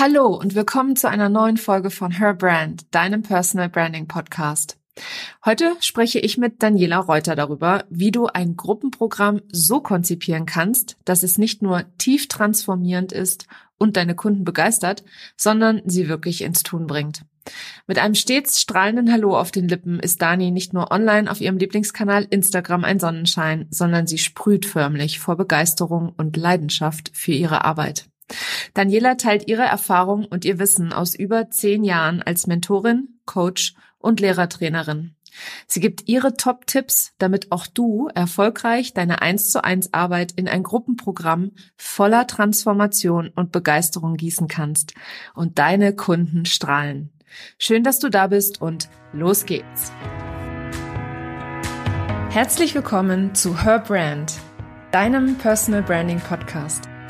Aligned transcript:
Hallo 0.00 0.28
und 0.28 0.54
willkommen 0.54 0.94
zu 0.94 1.08
einer 1.08 1.28
neuen 1.28 1.56
Folge 1.56 1.90
von 1.90 2.12
Her 2.12 2.32
Brand, 2.32 2.86
deinem 2.94 3.22
Personal 3.22 3.68
Branding 3.68 4.06
Podcast. 4.06 4.78
Heute 5.44 5.72
spreche 5.80 6.20
ich 6.20 6.38
mit 6.38 6.62
Daniela 6.62 6.98
Reuter 6.98 7.34
darüber, 7.34 7.84
wie 7.90 8.12
du 8.12 8.26
ein 8.26 8.56
Gruppenprogramm 8.56 9.42
so 9.50 9.80
konzipieren 9.80 10.46
kannst, 10.46 10.98
dass 11.04 11.24
es 11.24 11.36
nicht 11.36 11.62
nur 11.62 11.84
tief 11.98 12.28
transformierend 12.28 13.10
ist 13.10 13.48
und 13.76 13.96
deine 13.96 14.14
Kunden 14.14 14.44
begeistert, 14.44 15.02
sondern 15.36 15.82
sie 15.84 16.08
wirklich 16.08 16.42
ins 16.42 16.62
Tun 16.62 16.86
bringt. 16.86 17.24
Mit 17.88 17.98
einem 17.98 18.14
stets 18.14 18.60
strahlenden 18.60 19.10
Hallo 19.10 19.36
auf 19.36 19.50
den 19.50 19.66
Lippen 19.66 19.98
ist 19.98 20.22
Dani 20.22 20.52
nicht 20.52 20.72
nur 20.72 20.92
online 20.92 21.28
auf 21.28 21.40
ihrem 21.40 21.58
Lieblingskanal 21.58 22.24
Instagram 22.30 22.84
ein 22.84 23.00
Sonnenschein, 23.00 23.66
sondern 23.70 24.06
sie 24.06 24.18
sprüht 24.18 24.64
förmlich 24.64 25.18
vor 25.18 25.36
Begeisterung 25.36 26.12
und 26.16 26.36
Leidenschaft 26.36 27.10
für 27.12 27.32
ihre 27.32 27.64
Arbeit. 27.64 28.08
Daniela 28.74 29.16
teilt 29.16 29.48
ihre 29.48 29.62
Erfahrung 29.62 30.24
und 30.24 30.44
ihr 30.44 30.58
Wissen 30.58 30.92
aus 30.92 31.14
über 31.14 31.50
zehn 31.50 31.84
Jahren 31.84 32.22
als 32.22 32.46
Mentorin, 32.46 33.20
Coach 33.24 33.74
und 33.98 34.20
Lehrertrainerin. 34.20 35.14
Sie 35.66 35.80
gibt 35.80 36.08
ihre 36.08 36.36
Top-Tipps, 36.36 37.12
damit 37.18 37.52
auch 37.52 37.66
du 37.66 38.08
erfolgreich 38.14 38.94
deine 38.94 39.22
1 39.22 39.50
zu 39.50 39.62
1 39.62 39.94
Arbeit 39.94 40.32
in 40.32 40.48
ein 40.48 40.62
Gruppenprogramm 40.62 41.52
voller 41.76 42.26
Transformation 42.26 43.30
und 43.34 43.52
Begeisterung 43.52 44.16
gießen 44.16 44.48
kannst 44.48 44.94
und 45.34 45.58
deine 45.58 45.94
Kunden 45.94 46.44
strahlen. 46.44 47.10
Schön, 47.58 47.84
dass 47.84 47.98
du 47.98 48.08
da 48.08 48.26
bist 48.26 48.60
und 48.60 48.88
los 49.12 49.46
geht's. 49.46 49.92
Herzlich 52.30 52.74
willkommen 52.74 53.34
zu 53.34 53.62
Her 53.62 53.80
Brand, 53.80 54.34
deinem 54.92 55.36
Personal 55.36 55.82
Branding 55.82 56.20
Podcast. 56.20 56.88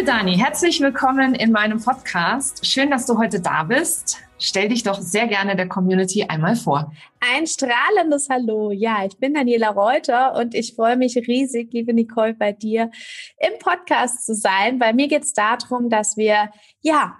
Liebe 0.00 0.12
Dani, 0.12 0.38
herzlich 0.38 0.80
willkommen 0.80 1.34
in 1.34 1.52
meinem 1.52 1.78
Podcast. 1.78 2.64
Schön, 2.64 2.90
dass 2.90 3.04
du 3.04 3.18
heute 3.18 3.38
da 3.38 3.64
bist. 3.64 4.16
Stell 4.38 4.70
dich 4.70 4.82
doch 4.82 4.98
sehr 4.98 5.26
gerne 5.26 5.56
der 5.56 5.68
Community 5.68 6.24
einmal 6.24 6.56
vor. 6.56 6.90
Ein 7.20 7.46
strahlendes 7.46 8.30
Hallo. 8.30 8.70
Ja, 8.70 9.04
ich 9.04 9.18
bin 9.18 9.34
Daniela 9.34 9.68
Reuter 9.68 10.36
und 10.36 10.54
ich 10.54 10.74
freue 10.74 10.96
mich 10.96 11.16
riesig, 11.16 11.74
liebe 11.74 11.92
Nicole, 11.92 12.32
bei 12.32 12.52
dir 12.52 12.90
im 13.36 13.58
Podcast 13.58 14.24
zu 14.24 14.34
sein. 14.34 14.78
Bei 14.78 14.94
mir 14.94 15.06
geht 15.06 15.24
es 15.24 15.34
darum, 15.34 15.90
dass 15.90 16.16
wir 16.16 16.50
ja 16.80 17.18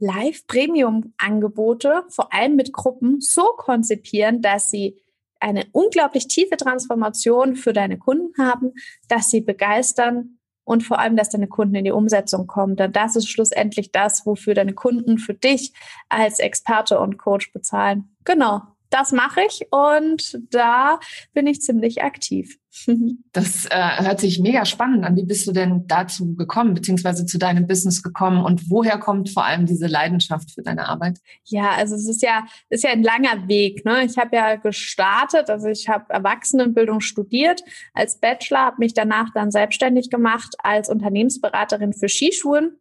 Live-Premium-Angebote, 0.00 2.06
vor 2.08 2.34
allem 2.34 2.56
mit 2.56 2.72
Gruppen, 2.72 3.20
so 3.20 3.50
konzipieren, 3.56 4.42
dass 4.42 4.68
sie 4.68 5.00
eine 5.38 5.66
unglaublich 5.70 6.26
tiefe 6.26 6.56
Transformation 6.56 7.54
für 7.54 7.72
deine 7.72 7.98
Kunden 7.98 8.32
haben, 8.36 8.72
dass 9.08 9.30
sie 9.30 9.42
begeistern 9.42 10.35
und 10.66 10.82
vor 10.82 10.98
allem, 10.98 11.16
dass 11.16 11.30
deine 11.30 11.46
Kunden 11.46 11.76
in 11.76 11.84
die 11.84 11.92
Umsetzung 11.92 12.46
kommen. 12.46 12.76
Denn 12.76 12.92
das 12.92 13.14
ist 13.14 13.30
schlussendlich 13.30 13.92
das, 13.92 14.26
wofür 14.26 14.52
deine 14.52 14.74
Kunden 14.74 15.16
für 15.16 15.32
dich 15.32 15.72
als 16.08 16.40
Experte 16.40 16.98
und 16.98 17.18
Coach 17.18 17.52
bezahlen. 17.52 18.14
Genau, 18.24 18.62
das 18.96 19.12
mache 19.12 19.42
ich 19.46 19.66
und 19.70 20.40
da 20.50 20.98
bin 21.34 21.46
ich 21.46 21.60
ziemlich 21.60 22.02
aktiv. 22.02 22.58
Das 23.32 23.66
äh, 23.66 24.02
hört 24.02 24.20
sich 24.20 24.38
mega 24.38 24.64
spannend 24.64 25.04
an. 25.04 25.16
Wie 25.16 25.24
bist 25.24 25.46
du 25.46 25.52
denn 25.52 25.86
dazu 25.86 26.34
gekommen, 26.36 26.72
beziehungsweise 26.72 27.26
zu 27.26 27.38
deinem 27.38 27.66
Business 27.66 28.02
gekommen 28.02 28.42
und 28.42 28.70
woher 28.70 28.98
kommt 28.98 29.28
vor 29.28 29.44
allem 29.44 29.66
diese 29.66 29.86
Leidenschaft 29.86 30.52
für 30.52 30.62
deine 30.62 30.88
Arbeit? 30.88 31.18
Ja, 31.44 31.72
also 31.72 31.94
es 31.94 32.08
ist 32.08 32.22
ja, 32.22 32.46
ist 32.70 32.84
ja 32.84 32.90
ein 32.90 33.02
langer 33.02 33.48
Weg. 33.48 33.84
Ne? 33.84 34.04
Ich 34.04 34.16
habe 34.16 34.36
ja 34.36 34.56
gestartet, 34.56 35.50
also 35.50 35.68
ich 35.68 35.88
habe 35.88 36.06
Erwachsenenbildung 36.08 37.00
studiert 37.00 37.62
als 37.92 38.18
Bachelor, 38.20 38.60
habe 38.60 38.76
mich 38.78 38.94
danach 38.94 39.30
dann 39.34 39.50
selbstständig 39.50 40.08
gemacht 40.08 40.54
als 40.58 40.88
Unternehmensberaterin 40.88 41.92
für 41.92 42.08
Skischulen 42.08 42.78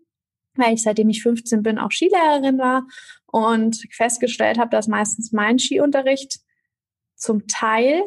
weil 0.57 0.73
ich 0.73 0.83
seitdem 0.83 1.09
ich 1.09 1.23
15 1.23 1.63
bin 1.63 1.79
auch 1.79 1.91
Skilehrerin 1.91 2.57
war 2.57 2.87
und 3.25 3.85
festgestellt 3.91 4.57
habe, 4.57 4.69
dass 4.69 4.87
meistens 4.87 5.31
mein 5.31 5.59
Skiunterricht 5.59 6.39
zum 7.15 7.47
Teil 7.47 8.03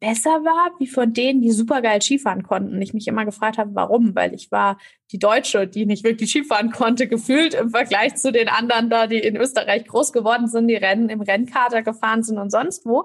besser 0.00 0.44
war, 0.44 0.72
wie 0.78 0.86
von 0.86 1.12
denen, 1.12 1.42
die 1.42 1.52
super 1.52 1.82
geil 1.82 2.00
Skifahren 2.00 2.42
konnten. 2.42 2.80
Ich 2.80 2.94
mich 2.94 3.06
immer 3.06 3.26
gefragt 3.26 3.58
habe, 3.58 3.74
warum, 3.74 4.14
weil 4.14 4.34
ich 4.34 4.50
war 4.50 4.78
die 5.12 5.18
Deutsche, 5.18 5.66
die 5.66 5.84
nicht 5.84 6.04
wirklich 6.04 6.30
Skifahren 6.30 6.70
konnte, 6.70 7.06
gefühlt 7.06 7.52
im 7.52 7.70
Vergleich 7.70 8.16
zu 8.16 8.32
den 8.32 8.48
anderen 8.48 8.88
da, 8.88 9.06
die 9.06 9.18
in 9.18 9.36
Österreich 9.36 9.86
groß 9.86 10.12
geworden 10.12 10.48
sind, 10.48 10.68
die 10.68 10.74
Rennen 10.74 11.10
im 11.10 11.20
Rennkater 11.20 11.82
gefahren 11.82 12.22
sind 12.22 12.38
und 12.38 12.50
sonst 12.50 12.86
wo. 12.86 13.04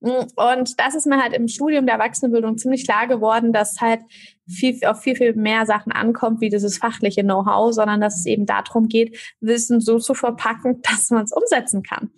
Und 0.00 0.78
das 0.78 0.94
ist 0.94 1.06
mir 1.06 1.20
halt 1.20 1.32
im 1.32 1.48
Studium 1.48 1.84
der 1.84 1.96
Erwachsenenbildung 1.96 2.56
ziemlich 2.56 2.84
klar 2.84 3.08
geworden, 3.08 3.52
dass 3.52 3.80
halt 3.80 4.00
viel, 4.46 4.78
auf 4.86 5.00
viel, 5.00 5.16
viel 5.16 5.34
mehr 5.34 5.66
Sachen 5.66 5.90
ankommt, 5.90 6.40
wie 6.40 6.50
dieses 6.50 6.78
fachliche 6.78 7.22
Know-how, 7.22 7.72
sondern 7.74 8.00
dass 8.00 8.18
es 8.18 8.26
eben 8.26 8.46
darum 8.46 8.88
geht, 8.88 9.18
Wissen 9.40 9.80
so 9.80 9.98
zu 9.98 10.14
verpacken, 10.14 10.80
dass 10.88 11.10
man 11.10 11.24
es 11.24 11.32
umsetzen 11.32 11.82
kann. 11.82 12.10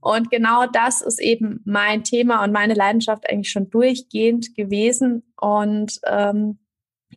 Und 0.00 0.30
genau 0.30 0.66
das 0.66 1.02
ist 1.02 1.20
eben 1.20 1.60
mein 1.64 2.04
Thema 2.04 2.44
und 2.44 2.52
meine 2.52 2.74
Leidenschaft 2.74 3.28
eigentlich 3.28 3.50
schon 3.50 3.68
durchgehend 3.68 4.54
gewesen. 4.54 5.24
Und 5.36 6.00
ähm, 6.06 6.58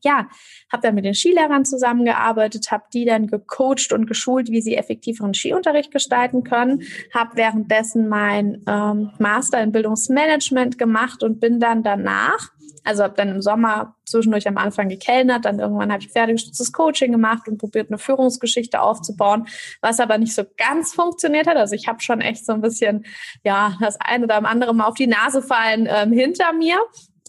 ja, 0.04 0.28
habe 0.72 0.82
dann 0.82 0.96
mit 0.96 1.06
den 1.06 1.14
Skilehrern 1.14 1.66
zusammengearbeitet, 1.66 2.72
habe 2.72 2.86
die 2.94 3.06
dann 3.06 3.28
gecoacht 3.28 3.92
und 3.92 4.08
geschult, 4.08 4.50
wie 4.50 4.62
sie 4.62 4.76
effektiveren 4.76 5.34
Skiunterricht 5.34 5.92
gestalten 5.92 6.44
können, 6.44 6.84
habe 7.14 7.36
währenddessen 7.36 8.08
mein 8.08 8.64
ähm, 8.68 9.12
Master 9.20 9.62
in 9.62 9.72
Bildungsmanagement 9.72 10.78
gemacht 10.78 11.24
und 11.24 11.40
bin 11.40 11.60
dann 11.60 11.84
danach, 11.84 12.52
also 12.84 13.04
habe 13.04 13.16
dann 13.16 13.30
im 13.30 13.42
Sommer 13.42 13.96
zwischendurch 14.06 14.48
am 14.48 14.58
Anfang 14.58 14.88
gekellnert, 14.88 15.46
dann 15.46 15.60
irgendwann 15.60 15.92
habe 15.92 16.02
ich 16.02 16.10
pferdegestütztes 16.10 16.72
Coaching 16.72 17.12
gemacht 17.12 17.48
und 17.48 17.58
probiert 17.58 17.90
eine 17.90 17.98
Führungsgeschichte 17.98 18.82
aufzubauen, 18.82 19.48
was 19.82 20.00
aber 20.00 20.18
nicht 20.18 20.34
so 20.34 20.44
ganz 20.58 20.94
funktioniert 20.94 21.48
hat. 21.48 21.58
Also 21.58 21.76
ich 21.76 21.88
habe 21.88 22.00
schon 22.02 22.22
echt 22.22 22.46
so 22.46 22.54
ein 22.54 22.62
bisschen, 22.62 23.06
ja, 23.44 23.76
das 23.82 23.98
eine 24.00 24.24
oder 24.24 24.38
andere 24.46 24.74
Mal 24.74 24.86
auf 24.86 24.96
die 24.96 25.08
Nase 25.08 25.42
fallen 25.42 25.88
ähm, 25.90 26.14
hinter 26.14 26.54
mir 26.54 26.78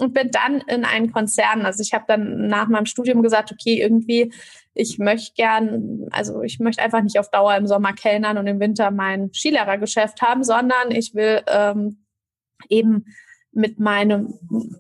und 0.01 0.15
bin 0.15 0.31
dann 0.31 0.61
in 0.63 0.85
einen 0.85 1.13
Konzern. 1.13 1.67
Also 1.67 1.83
ich 1.83 1.93
habe 1.93 2.05
dann 2.07 2.47
nach 2.47 2.69
meinem 2.69 2.87
Studium 2.87 3.23
gesagt, 3.23 3.53
okay, 3.53 3.81
irgendwie, 3.81 4.33
ich 4.75 4.99
möchte 4.99 5.35
gern, 5.35 6.07
also 6.11 6.43
ich 6.43 6.61
möchte 6.61 6.83
einfach 6.83 7.03
nicht 7.03 7.19
auf 7.19 7.31
Dauer 7.31 7.57
im 7.57 7.67
Sommer 7.67 7.93
kellnern 7.93 8.39
und 8.39 8.47
im 8.47 8.61
Winter 8.61 8.91
mein 8.91 9.33
Skilehrergeschäft 9.33 10.23
haben, 10.23 10.45
sondern 10.45 10.91
ich 10.91 11.15
will 11.15 11.43
ähm, 11.49 12.05
eben 12.69 13.07
mit 13.53 13.81
meinem, 13.81 14.35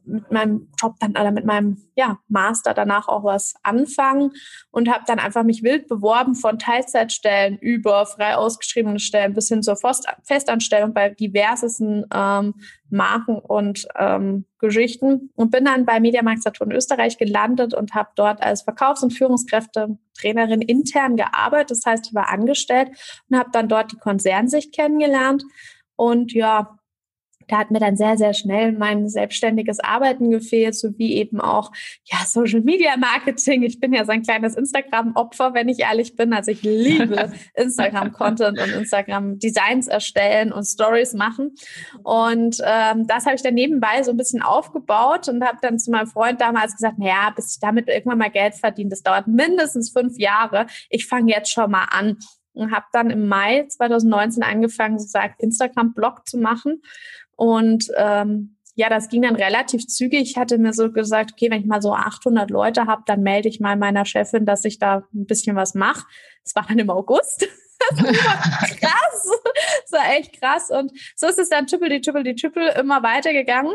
mit 0.04 0.30
meinem 0.30 0.68
Job 0.80 0.94
dann 1.00 1.12
oder 1.12 1.30
mit 1.30 1.44
meinem 1.44 1.78
ja, 1.96 2.18
Master 2.28 2.74
danach 2.74 3.08
auch 3.08 3.24
was 3.24 3.54
anfangen 3.62 4.32
und 4.70 4.88
habe 4.88 5.04
dann 5.06 5.18
einfach 5.18 5.42
mich 5.42 5.62
wild 5.62 5.88
beworben 5.88 6.34
von 6.34 6.58
Teilzeitstellen 6.58 7.58
über 7.58 8.06
frei 8.06 8.36
ausgeschriebene 8.36 9.00
Stellen 9.00 9.34
bis 9.34 9.48
hin 9.48 9.62
zur 9.62 9.76
Festanstellung 9.76 10.92
bei 10.92 11.10
diversesten 11.10 12.06
ähm, 12.14 12.54
Marken 12.90 13.38
und 13.38 13.86
ähm, 13.96 14.44
Geschichten 14.58 15.30
und 15.34 15.50
bin 15.50 15.64
dann 15.64 15.84
bei 15.84 15.98
Mediamarkt 15.98 16.42
Saturn 16.42 16.72
Österreich 16.72 17.18
gelandet 17.18 17.74
und 17.74 17.94
habe 17.94 18.10
dort 18.16 18.42
als 18.42 18.62
Verkaufs- 18.62 19.02
und 19.02 19.12
Führungskräfte-Trainerin 19.12 20.62
intern 20.62 21.16
gearbeitet. 21.16 21.70
Das 21.70 21.86
heißt, 21.86 22.08
ich 22.08 22.14
war 22.14 22.28
angestellt 22.28 22.90
und 23.28 23.38
habe 23.38 23.50
dann 23.52 23.68
dort 23.68 23.92
die 23.92 23.98
Konzernsicht 23.98 24.74
kennengelernt 24.74 25.42
und 25.96 26.32
ja, 26.32 26.77
da 27.48 27.58
hat 27.58 27.70
mir 27.70 27.80
dann 27.80 27.96
sehr, 27.96 28.16
sehr 28.16 28.34
schnell 28.34 28.72
mein 28.72 29.08
selbstständiges 29.08 29.80
Arbeiten 29.80 30.30
gefehlt, 30.30 30.74
sowie 30.74 31.14
eben 31.14 31.40
auch 31.40 31.72
ja, 32.04 32.18
Social 32.26 32.60
Media 32.60 32.96
Marketing. 32.96 33.62
Ich 33.62 33.80
bin 33.80 33.92
ja 33.92 34.04
so 34.04 34.12
ein 34.12 34.22
kleines 34.22 34.54
Instagram-Opfer, 34.54 35.54
wenn 35.54 35.68
ich 35.68 35.80
ehrlich 35.80 36.14
bin. 36.14 36.32
Also 36.32 36.50
ich 36.50 36.62
liebe 36.62 37.32
Instagram-Content 37.54 38.60
und 38.60 38.70
Instagram-Designs 38.70 39.88
erstellen 39.88 40.52
und 40.52 40.64
Stories 40.64 41.14
machen. 41.14 41.54
Und 42.02 42.58
ähm, 42.64 43.06
das 43.06 43.24
habe 43.24 43.36
ich 43.36 43.42
dann 43.42 43.54
nebenbei 43.54 44.02
so 44.02 44.10
ein 44.10 44.16
bisschen 44.16 44.42
aufgebaut 44.42 45.28
und 45.28 45.42
habe 45.44 45.58
dann 45.62 45.78
zu 45.78 45.90
meinem 45.90 46.06
Freund 46.06 46.40
damals 46.40 46.74
gesagt, 46.74 46.98
naja, 46.98 47.32
bis 47.34 47.54
ich 47.54 47.60
damit 47.60 47.88
irgendwann 47.88 48.18
mal 48.18 48.30
Geld 48.30 48.54
verdiene, 48.54 48.90
das 48.90 49.02
dauert 49.02 49.26
mindestens 49.26 49.90
fünf 49.90 50.18
Jahre. 50.18 50.66
Ich 50.90 51.06
fange 51.06 51.32
jetzt 51.32 51.50
schon 51.50 51.70
mal 51.70 51.86
an 51.90 52.18
und 52.52 52.72
habe 52.72 52.86
dann 52.92 53.10
im 53.10 53.28
Mai 53.28 53.66
2019 53.68 54.42
angefangen, 54.42 54.98
sozusagen 54.98 55.34
Instagram-Blog 55.38 56.26
zu 56.26 56.38
machen 56.38 56.82
und 57.38 57.86
ähm, 57.96 58.56
ja, 58.74 58.88
das 58.88 59.08
ging 59.08 59.22
dann 59.22 59.36
relativ 59.36 59.86
zügig. 59.86 60.22
Ich 60.22 60.36
hatte 60.36 60.58
mir 60.58 60.72
so 60.72 60.90
gesagt, 60.90 61.32
okay, 61.32 61.50
wenn 61.50 61.60
ich 61.60 61.66
mal 61.66 61.80
so 61.80 61.94
800 61.94 62.50
Leute 62.50 62.86
habe, 62.86 63.02
dann 63.06 63.22
melde 63.22 63.48
ich 63.48 63.60
mal 63.60 63.76
meiner 63.76 64.04
Chefin, 64.04 64.44
dass 64.44 64.64
ich 64.64 64.80
da 64.80 65.04
ein 65.14 65.26
bisschen 65.26 65.54
was 65.54 65.74
mache. 65.74 66.04
Das 66.42 66.56
war 66.56 66.66
dann 66.66 66.80
im 66.80 66.90
August. 66.90 67.48
krass. 67.90 69.30
Das 69.82 69.92
war 69.92 70.16
echt 70.16 70.40
krass. 70.40 70.70
Und 70.70 70.90
so 71.14 71.28
ist 71.28 71.38
es 71.38 71.48
dann 71.48 71.68
triple 71.68 71.88
die 71.88 72.00
triple 72.00 72.24
die 72.24 72.34
triple 72.34 72.74
immer 72.74 73.04
weitergegangen 73.04 73.72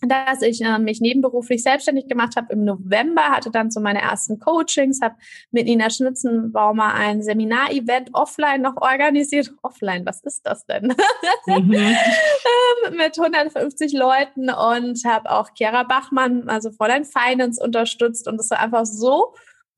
dass 0.00 0.42
ich 0.42 0.60
äh, 0.62 0.78
mich 0.78 1.00
nebenberuflich 1.00 1.62
selbstständig 1.62 2.08
gemacht 2.08 2.36
habe 2.36 2.52
im 2.52 2.64
November, 2.64 3.22
hatte 3.22 3.50
dann 3.50 3.70
so 3.70 3.80
meine 3.80 4.00
ersten 4.00 4.38
Coachings, 4.38 5.00
habe 5.02 5.16
mit 5.50 5.66
Nina 5.66 5.90
Schnitzenbaumer 5.90 6.94
ein 6.94 7.22
Seminar-Event 7.22 8.10
offline 8.12 8.62
noch 8.62 8.76
organisiert. 8.76 9.52
Offline, 9.62 10.06
was 10.06 10.20
ist 10.22 10.46
das 10.46 10.66
denn? 10.66 10.94
Mhm. 11.46 11.72
ähm, 11.74 12.96
mit 12.96 13.18
150 13.18 13.92
Leuten 13.92 14.50
und 14.50 15.02
habe 15.04 15.30
auch 15.30 15.50
Chiara 15.54 15.82
Bachmann, 15.82 16.48
also 16.48 16.70
Fräulein 16.70 17.04
Finance 17.04 17.62
unterstützt 17.62 18.28
und 18.28 18.38
es 18.38 18.50
war 18.50 18.60
einfach 18.60 18.84
so 18.84 19.34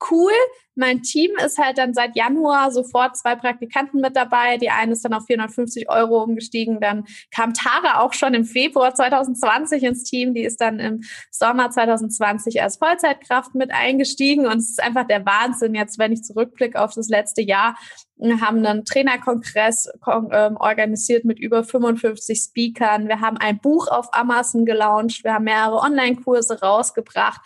cool. 0.09 0.31
Mein 0.75 1.01
Team 1.01 1.31
ist 1.45 1.57
halt 1.57 1.77
dann 1.77 1.93
seit 1.93 2.15
Januar 2.15 2.71
sofort 2.71 3.17
zwei 3.17 3.35
Praktikanten 3.35 3.99
mit 3.99 4.15
dabei. 4.15 4.57
Die 4.57 4.69
eine 4.69 4.93
ist 4.93 5.03
dann 5.03 5.13
auf 5.13 5.25
450 5.25 5.89
Euro 5.89 6.23
umgestiegen. 6.23 6.79
Dann 6.79 7.03
kam 7.29 7.53
Tara 7.53 7.99
auch 7.99 8.13
schon 8.13 8.33
im 8.33 8.45
Februar 8.45 8.95
2020 8.95 9.83
ins 9.83 10.03
Team. 10.03 10.33
Die 10.33 10.43
ist 10.43 10.61
dann 10.61 10.79
im 10.79 11.01
Sommer 11.29 11.69
2020 11.71 12.61
als 12.61 12.77
Vollzeitkraft 12.77 13.53
mit 13.53 13.71
eingestiegen. 13.71 14.45
Und 14.45 14.59
es 14.59 14.69
ist 14.69 14.81
einfach 14.81 15.05
der 15.05 15.25
Wahnsinn 15.25 15.75
jetzt, 15.75 15.99
wenn 15.99 16.13
ich 16.13 16.23
zurückblicke 16.23 16.81
auf 16.81 16.93
das 16.93 17.09
letzte 17.09 17.41
Jahr. 17.41 17.75
Wir 18.15 18.39
haben 18.39 18.65
einen 18.65 18.85
Trainerkongress 18.85 19.89
ähm, 20.07 20.55
organisiert 20.57 21.25
mit 21.25 21.39
über 21.39 21.63
55 21.63 22.39
Speakern. 22.39 23.07
Wir 23.07 23.19
haben 23.19 23.37
ein 23.37 23.59
Buch 23.59 23.87
auf 23.87 24.13
Amazon 24.13 24.65
gelauncht. 24.65 25.23
Wir 25.23 25.33
haben 25.33 25.45
mehrere 25.45 25.79
Online-Kurse 25.79 26.61
rausgebracht. 26.61 27.41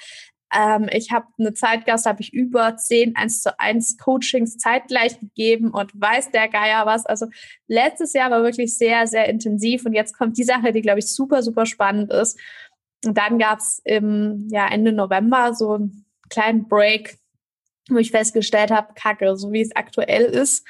Ähm, 0.55 0.87
ich 0.91 1.11
habe 1.11 1.27
eine 1.37 1.53
Zeitgast, 1.53 2.05
habe 2.05 2.21
ich 2.21 2.33
über 2.33 2.77
zehn 2.77 3.15
1 3.15 3.41
zu 3.41 3.59
1 3.59 3.97
Coachings 3.97 4.57
zeitgleich 4.57 5.19
gegeben 5.19 5.71
und 5.71 5.91
weiß 5.99 6.31
der 6.31 6.47
Geier 6.47 6.85
was. 6.85 7.05
Also 7.05 7.27
letztes 7.67 8.13
Jahr 8.13 8.31
war 8.31 8.43
wirklich 8.43 8.77
sehr, 8.77 9.07
sehr 9.07 9.27
intensiv 9.27 9.85
und 9.85 9.93
jetzt 9.93 10.17
kommt 10.17 10.37
die 10.37 10.43
Sache, 10.43 10.71
die, 10.71 10.81
glaube 10.81 10.99
ich, 10.99 11.13
super, 11.13 11.43
super 11.43 11.65
spannend 11.65 12.11
ist. 12.11 12.39
Und 13.05 13.17
dann 13.17 13.37
gab 13.37 13.59
es 13.59 13.81
im 13.83 14.47
ja, 14.49 14.67
Ende 14.67 14.93
November 14.93 15.53
so 15.53 15.73
einen 15.73 16.05
kleinen 16.29 16.67
Break, 16.67 17.17
wo 17.89 17.97
ich 17.97 18.11
festgestellt 18.11 18.71
habe, 18.71 18.93
kacke, 18.95 19.35
so 19.35 19.51
wie 19.51 19.61
es 19.61 19.75
aktuell 19.75 20.23
ist, 20.23 20.65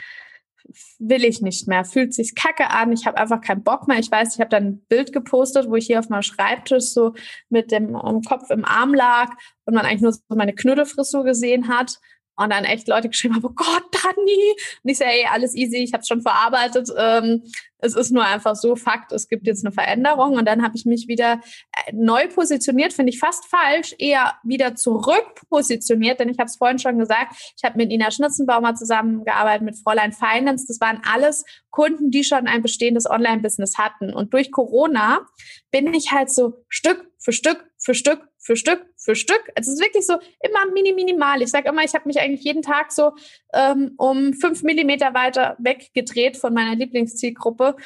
will 1.00 1.24
ich 1.24 1.42
nicht 1.42 1.68
mehr, 1.68 1.86
fühlt 1.86 2.14
sich 2.14 2.36
kacke 2.36 2.70
an, 2.70 2.92
ich 2.92 3.06
habe 3.06 3.18
einfach 3.18 3.42
keinen 3.42 3.64
Bock 3.64 3.88
mehr. 3.88 4.00
Ich 4.00 4.12
weiß, 4.12 4.36
ich 4.36 4.40
habe 4.40 4.50
dann 4.50 4.66
ein 4.66 4.86
Bild 4.88 5.14
gepostet, 5.14 5.70
wo 5.70 5.76
ich 5.76 5.86
hier 5.86 6.00
auf 6.00 6.10
meinem 6.10 6.22
Schreibtisch 6.22 6.86
so 6.86 7.14
mit 7.50 7.72
dem 7.72 7.96
um, 7.96 8.22
Kopf 8.22 8.50
im 8.50 8.66
Arm 8.66 8.94
lag 8.94 9.32
und 9.66 9.74
man 9.74 9.86
eigentlich 9.86 10.02
nur 10.02 10.14
so 10.14 10.22
meine 10.30 10.54
Knödelfrisur 10.54 11.24
gesehen 11.24 11.68
hat. 11.68 12.00
Und 12.38 12.52
dann 12.52 12.66
echt 12.66 12.88
Leute 12.88 13.08
geschrieben 13.10 13.36
haben, 13.36 13.46
oh 13.46 13.54
Gott, 13.56 13.84
Dani. 13.92 14.56
Und 14.84 14.90
ich 14.90 14.98
sage, 14.98 15.12
ey, 15.12 15.26
alles 15.32 15.56
easy, 15.56 15.78
ich 15.78 15.94
habe 15.94 16.02
es 16.02 16.08
schon 16.08 16.22
verarbeitet. 16.22 16.90
Ähm, 16.98 17.44
es 17.80 17.96
ist 17.96 18.12
nur 18.12 18.26
einfach 18.26 18.56
so 18.56 18.76
Fakt, 18.76 19.12
es 19.12 19.28
gibt 19.28 19.48
jetzt 19.48 19.66
eine 19.66 19.72
Veränderung. 19.72 20.34
Und 20.34 20.46
dann 20.46 20.64
habe 20.64 20.76
ich 20.76 20.86
mich 20.86 21.08
wieder 21.08 21.40
äh, 21.72 21.94
neu 21.94 22.28
positioniert, 22.28 22.94
finde 22.94 23.12
ich 23.12 23.20
fast 23.20 23.46
falsch, 23.46 23.96
eher 24.00 24.34
wieder 24.44 24.76
zurück 24.76 25.42
positioniert. 25.50 26.20
Denn 26.20 26.30
ich 26.30 26.40
habe 26.40 26.48
es 26.48 26.58
vorhin 26.58 26.80
schon 26.80 27.00
gesagt, 27.00 27.36
ich 27.58 27.64
habe 27.64 27.78
mit 27.78 27.92
Ina 27.92 28.12
Schnitzenbaumer 28.12 28.76
zusammengearbeitet, 28.76 29.64
mit 29.64 29.78
Fräulein 29.78 30.12
Finance. 30.12 30.66
Das 30.68 30.82
waren 30.82 31.02
alles 31.10 31.46
Kunden, 31.70 32.12
die 32.12 32.24
schon 32.24 32.48
ein 32.48 32.62
bestehendes 32.62 33.10
Online-Business 33.10 33.78
hatten. 33.78 34.14
Und 34.14 34.34
durch 34.34 34.52
Corona 34.52 35.26
bin 35.72 35.94
ich 35.94 36.12
halt 36.12 36.32
so 36.32 36.64
Stück 36.70 37.15
für 37.26 37.34
Stück 37.34 37.68
für 37.80 37.96
Stück 37.96 38.28
für 38.38 38.56
Stück 38.56 38.86
für 38.98 39.16
Stück. 39.16 39.42
Also 39.56 39.72
es 39.72 39.80
ist 39.80 39.84
wirklich 39.84 40.06
so 40.06 40.14
immer 40.42 40.72
mini 40.72 40.94
minimal. 40.94 41.42
Ich 41.42 41.50
sage 41.50 41.70
immer, 41.70 41.84
ich 41.84 41.96
habe 41.96 42.08
mich 42.08 42.20
eigentlich 42.20 42.44
jeden 42.44 42.62
Tag 42.62 42.92
so 42.92 43.14
ähm, 43.52 43.96
um 43.98 44.34
fünf 44.34 44.62
Millimeter 44.62 45.16
weiter 45.16 45.56
weggedreht 45.58 46.38
von 46.38 46.54
meiner 46.54 46.76
Lieblingszielgruppe 46.76 47.78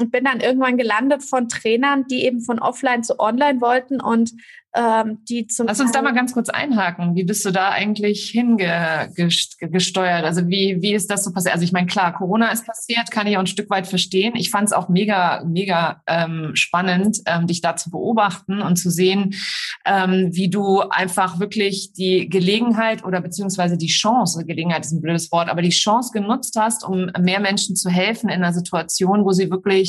und 0.00 0.10
bin 0.10 0.24
dann 0.24 0.40
irgendwann 0.40 0.76
gelandet 0.76 1.22
von 1.22 1.48
Trainern, 1.48 2.06
die 2.10 2.24
eben 2.24 2.40
von 2.40 2.58
offline 2.58 3.02
zu 3.02 3.18
online 3.18 3.60
wollten 3.60 4.00
und 4.00 4.32
ähm, 4.74 5.24
die 5.28 5.46
zum 5.46 5.66
Lass 5.66 5.80
uns 5.80 5.92
da 5.92 6.02
mal 6.02 6.12
ganz 6.12 6.32
kurz 6.34 6.50
einhaken. 6.50 7.14
Wie 7.16 7.24
bist 7.24 7.44
du 7.44 7.50
da 7.50 7.70
eigentlich 7.70 8.30
hingesteuert? 8.30 10.24
Also 10.24 10.46
wie, 10.48 10.78
wie 10.80 10.92
ist 10.92 11.10
das 11.10 11.24
so 11.24 11.32
passiert? 11.32 11.54
Also 11.54 11.64
ich 11.64 11.72
meine, 11.72 11.86
klar, 11.86 12.14
Corona 12.14 12.50
ist 12.50 12.66
passiert, 12.66 13.10
kann 13.10 13.26
ich 13.26 13.36
auch 13.36 13.40
ein 13.40 13.46
Stück 13.46 13.70
weit 13.70 13.86
verstehen. 13.86 14.36
Ich 14.36 14.50
fand 14.50 14.66
es 14.66 14.72
auch 14.72 14.90
mega, 14.90 15.42
mega 15.44 16.02
ähm, 16.06 16.50
spannend, 16.54 17.18
ähm, 17.26 17.46
dich 17.46 17.62
da 17.62 17.76
zu 17.76 17.90
beobachten 17.90 18.60
und 18.60 18.76
zu 18.76 18.90
sehen, 18.90 19.34
ähm, 19.86 20.28
wie 20.32 20.50
du 20.50 20.80
einfach 20.80 21.40
wirklich 21.40 21.92
die 21.94 22.28
Gelegenheit 22.28 23.04
oder 23.04 23.22
beziehungsweise 23.22 23.78
die 23.78 23.86
Chance, 23.86 24.44
Gelegenheit 24.44 24.84
ist 24.84 24.92
ein 24.92 25.00
blödes 25.00 25.32
Wort, 25.32 25.48
aber 25.48 25.62
die 25.62 25.70
Chance 25.70 26.10
genutzt 26.12 26.56
hast, 26.58 26.84
um 26.84 27.10
mehr 27.18 27.40
Menschen 27.40 27.74
zu 27.74 27.88
helfen 27.88 28.28
in 28.28 28.42
einer 28.42 28.52
Situation, 28.52 29.24
wo 29.24 29.32
sie 29.32 29.50
wirklich 29.50 29.87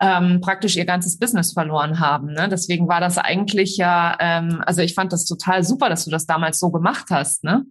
ähm, 0.00 0.40
praktisch 0.40 0.76
ihr 0.76 0.84
ganzes 0.84 1.18
Business 1.18 1.52
verloren 1.52 1.98
haben. 1.98 2.32
Ne? 2.32 2.48
Deswegen 2.48 2.88
war 2.88 3.00
das 3.00 3.18
eigentlich 3.18 3.76
ja, 3.76 4.16
ähm, 4.20 4.62
also 4.64 4.82
ich 4.82 4.94
fand 4.94 5.12
das 5.12 5.24
total 5.24 5.64
super, 5.64 5.88
dass 5.88 6.04
du 6.04 6.10
das 6.10 6.26
damals 6.26 6.60
so 6.60 6.70
gemacht 6.70 7.06
hast. 7.10 7.44
Ne? 7.44 7.64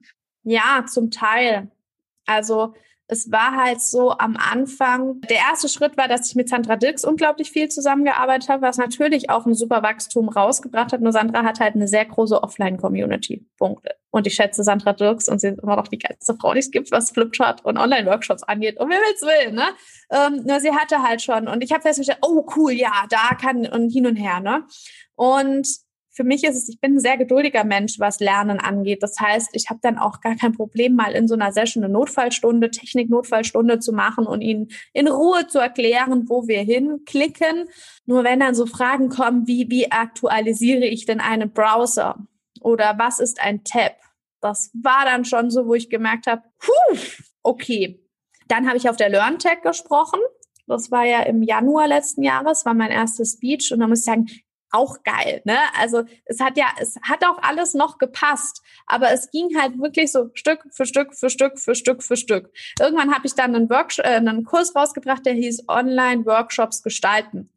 Ja, 0.43 0.85
zum 0.85 1.11
Teil. 1.11 1.71
Also 2.25 2.73
es 3.07 3.31
war 3.31 3.55
halt 3.55 3.81
so 3.81 4.11
am 4.11 4.35
Anfang, 4.35 5.21
der 5.21 5.37
erste 5.37 5.69
Schritt 5.69 5.95
war, 5.95 6.07
dass 6.07 6.27
ich 6.27 6.35
mit 6.35 6.49
Sandra 6.49 6.75
Dirks 6.75 7.05
unglaublich 7.05 7.51
viel 7.51 7.69
zusammengearbeitet 7.69 8.49
habe, 8.49 8.61
was 8.61 8.77
natürlich 8.77 9.29
auch 9.29 9.45
ein 9.45 9.53
super 9.53 9.81
Wachstum 9.81 10.27
rausgebracht 10.27 10.91
hat. 10.91 11.01
Nur 11.01 11.13
Sandra 11.13 11.43
hat 11.43 11.59
halt 11.61 11.75
eine 11.75 11.87
sehr 11.87 12.05
große 12.05 12.43
Offline-Community. 12.43 13.45
Punkte. 13.57 13.95
Und 14.09 14.27
ich 14.27 14.33
schätze 14.33 14.63
Sandra 14.63 14.93
Dirks 14.93 15.29
und 15.29 15.39
sie 15.39 15.49
ist 15.49 15.59
immer 15.59 15.75
noch 15.77 15.87
die 15.87 15.99
geilste 15.99 16.35
Frau, 16.35 16.53
die 16.53 16.59
es 16.59 16.71
gibt, 16.71 16.91
was 16.91 17.11
Flipchart 17.11 17.63
und 17.63 17.77
Online-Workshops 17.77 18.43
angeht. 18.43 18.77
Und 18.79 18.89
wer 18.89 18.97
will's 18.97 19.21
will, 19.21 19.53
ne? 19.53 19.67
Ähm, 20.09 20.43
nur 20.45 20.59
sie 20.59 20.71
hatte 20.71 21.01
halt 21.01 21.21
schon. 21.21 21.47
Und 21.47 21.63
ich 21.63 21.71
habe 21.71 21.81
festgestellt, 21.81 22.19
oh 22.21 22.45
cool, 22.55 22.73
ja, 22.73 23.05
da 23.09 23.35
kann 23.35 23.65
und 23.67 23.89
hin 23.89 24.05
und 24.05 24.15
her, 24.15 24.39
ne? 24.41 24.65
Und 25.15 25.67
für 26.17 26.23
mich 26.23 26.43
ist 26.43 26.55
es, 26.55 26.67
ich 26.67 26.81
bin 26.81 26.95
ein 26.95 26.99
sehr 26.99 27.15
geduldiger 27.15 27.63
Mensch, 27.63 27.99
was 27.99 28.19
Lernen 28.19 28.59
angeht. 28.59 29.03
Das 29.03 29.19
heißt, 29.19 29.49
ich 29.53 29.69
habe 29.69 29.79
dann 29.83 29.99
auch 29.99 30.19
gar 30.19 30.35
kein 30.35 30.51
Problem, 30.51 30.95
mal 30.95 31.11
in 31.11 31.27
so 31.27 31.35
einer 31.35 31.51
Session 31.51 31.83
eine 31.83 31.93
Notfallstunde, 31.93 32.71
Technik-Notfallstunde 32.71 33.77
zu 33.77 33.93
machen 33.93 34.25
und 34.25 34.41
ihnen 34.41 34.69
in 34.93 35.07
Ruhe 35.07 35.45
zu 35.45 35.59
erklären, 35.59 36.27
wo 36.27 36.47
wir 36.47 36.61
hinklicken. 36.61 37.69
Nur 38.07 38.23
wenn 38.23 38.39
dann 38.39 38.55
so 38.55 38.65
Fragen 38.65 39.09
kommen, 39.09 39.45
wie, 39.45 39.69
wie 39.69 39.91
aktualisiere 39.91 40.85
ich 40.85 41.05
denn 41.05 41.19
einen 41.19 41.53
Browser? 41.53 42.17
Oder 42.61 42.95
was 42.97 43.19
ist 43.19 43.39
ein 43.39 43.63
Tab? 43.63 43.93
Das 44.41 44.71
war 44.73 45.05
dann 45.05 45.23
schon 45.23 45.51
so, 45.51 45.67
wo 45.67 45.75
ich 45.75 45.87
gemerkt 45.87 46.25
habe, 46.25 46.41
puh, 46.57 46.97
okay. 47.43 48.03
Dann 48.47 48.65
habe 48.65 48.77
ich 48.77 48.89
auf 48.89 48.97
der 48.97 49.09
LearnTech 49.09 49.61
gesprochen. 49.61 50.19
Das 50.65 50.89
war 50.89 51.05
ja 51.05 51.21
im 51.21 51.43
Januar 51.43 51.87
letzten 51.87 52.23
Jahres, 52.23 52.65
war 52.65 52.73
mein 52.73 52.89
erstes 52.89 53.33
Speech. 53.33 53.71
Und 53.71 53.81
da 53.81 53.87
muss 53.87 53.99
ich 53.99 54.05
sagen, 54.05 54.25
auch 54.71 55.03
geil, 55.03 55.41
ne? 55.45 55.57
Also 55.79 56.03
es 56.25 56.39
hat 56.39 56.57
ja, 56.57 56.67
es 56.79 56.97
hat 57.01 57.23
auch 57.25 57.41
alles 57.41 57.73
noch 57.73 57.97
gepasst, 57.97 58.61
aber 58.85 59.11
es 59.11 59.31
ging 59.31 59.57
halt 59.57 59.79
wirklich 59.79 60.11
so 60.11 60.29
Stück 60.33 60.65
für 60.71 60.85
Stück 60.85 61.15
für 61.15 61.29
Stück 61.29 61.59
für 61.59 61.75
Stück 61.75 62.03
für 62.03 62.17
Stück. 62.17 62.51
Irgendwann 62.79 63.13
habe 63.13 63.25
ich 63.25 63.33
dann 63.33 63.55
einen, 63.55 63.69
Workshop, 63.69 64.05
äh, 64.05 64.15
einen 64.15 64.43
Kurs 64.43 64.75
rausgebracht, 64.75 65.25
der 65.25 65.33
hieß 65.33 65.67
Online-Workshops 65.67 66.83
gestalten, 66.83 67.49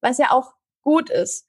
was 0.00 0.18
ja 0.18 0.30
auch 0.30 0.54
gut 0.82 1.10
ist. 1.10 1.46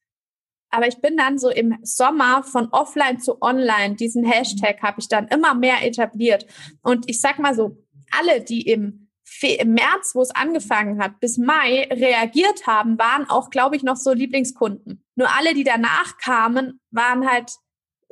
Aber 0.70 0.88
ich 0.88 1.00
bin 1.00 1.16
dann 1.16 1.38
so 1.38 1.50
im 1.50 1.78
Sommer 1.84 2.44
von 2.44 2.68
offline 2.72 3.20
zu 3.20 3.42
online, 3.42 3.96
diesen 3.96 4.26
Hashtag 4.26 4.82
habe 4.82 5.00
ich 5.00 5.08
dann 5.08 5.28
immer 5.30 5.54
mehr 5.54 5.86
etabliert. 5.86 6.46
Und 6.82 7.10
ich 7.10 7.22
sag 7.22 7.40
mal 7.40 7.56
so, 7.56 7.78
alle, 8.12 8.42
die 8.42 8.62
im 8.62 9.07
im 9.42 9.74
März, 9.74 10.16
wo 10.16 10.22
es 10.22 10.32
angefangen 10.32 11.02
hat, 11.02 11.20
bis 11.20 11.38
Mai 11.38 11.88
reagiert 11.92 12.66
haben, 12.66 12.98
waren 12.98 13.30
auch, 13.30 13.50
glaube 13.50 13.76
ich, 13.76 13.84
noch 13.84 13.98
so 13.98 14.14
Lieblingskunden. 14.14 15.04
Nur 15.16 15.30
alle, 15.38 15.54
die 15.54 15.64
danach 15.64 16.18
kamen, 16.18 16.80
waren 16.92 17.30
halt 17.30 17.52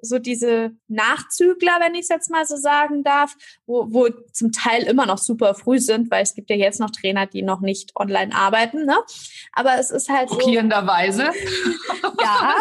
so 0.01 0.19
diese 0.19 0.71
Nachzügler, 0.87 1.77
wenn 1.79 1.95
ich 1.95 2.01
es 2.01 2.09
jetzt 2.09 2.29
mal 2.29 2.45
so 2.45 2.55
sagen 2.55 3.03
darf, 3.03 3.35
wo, 3.65 3.87
wo 3.91 4.09
zum 4.31 4.51
Teil 4.51 4.83
immer 4.83 5.05
noch 5.05 5.17
super 5.17 5.55
früh 5.55 5.79
sind, 5.79 6.11
weil 6.11 6.23
es 6.23 6.35
gibt 6.35 6.49
ja 6.49 6.55
jetzt 6.55 6.79
noch 6.79 6.91
Trainer, 6.91 7.25
die 7.25 7.41
noch 7.41 7.61
nicht 7.61 7.95
online 7.95 8.35
arbeiten. 8.35 8.85
Ne? 8.85 8.97
Aber 9.53 9.79
es 9.79 9.91
ist 9.91 10.09
halt 10.09 10.29
so. 10.29 10.39
Schockierenderweise. 10.39 11.23
ja. 12.21 12.55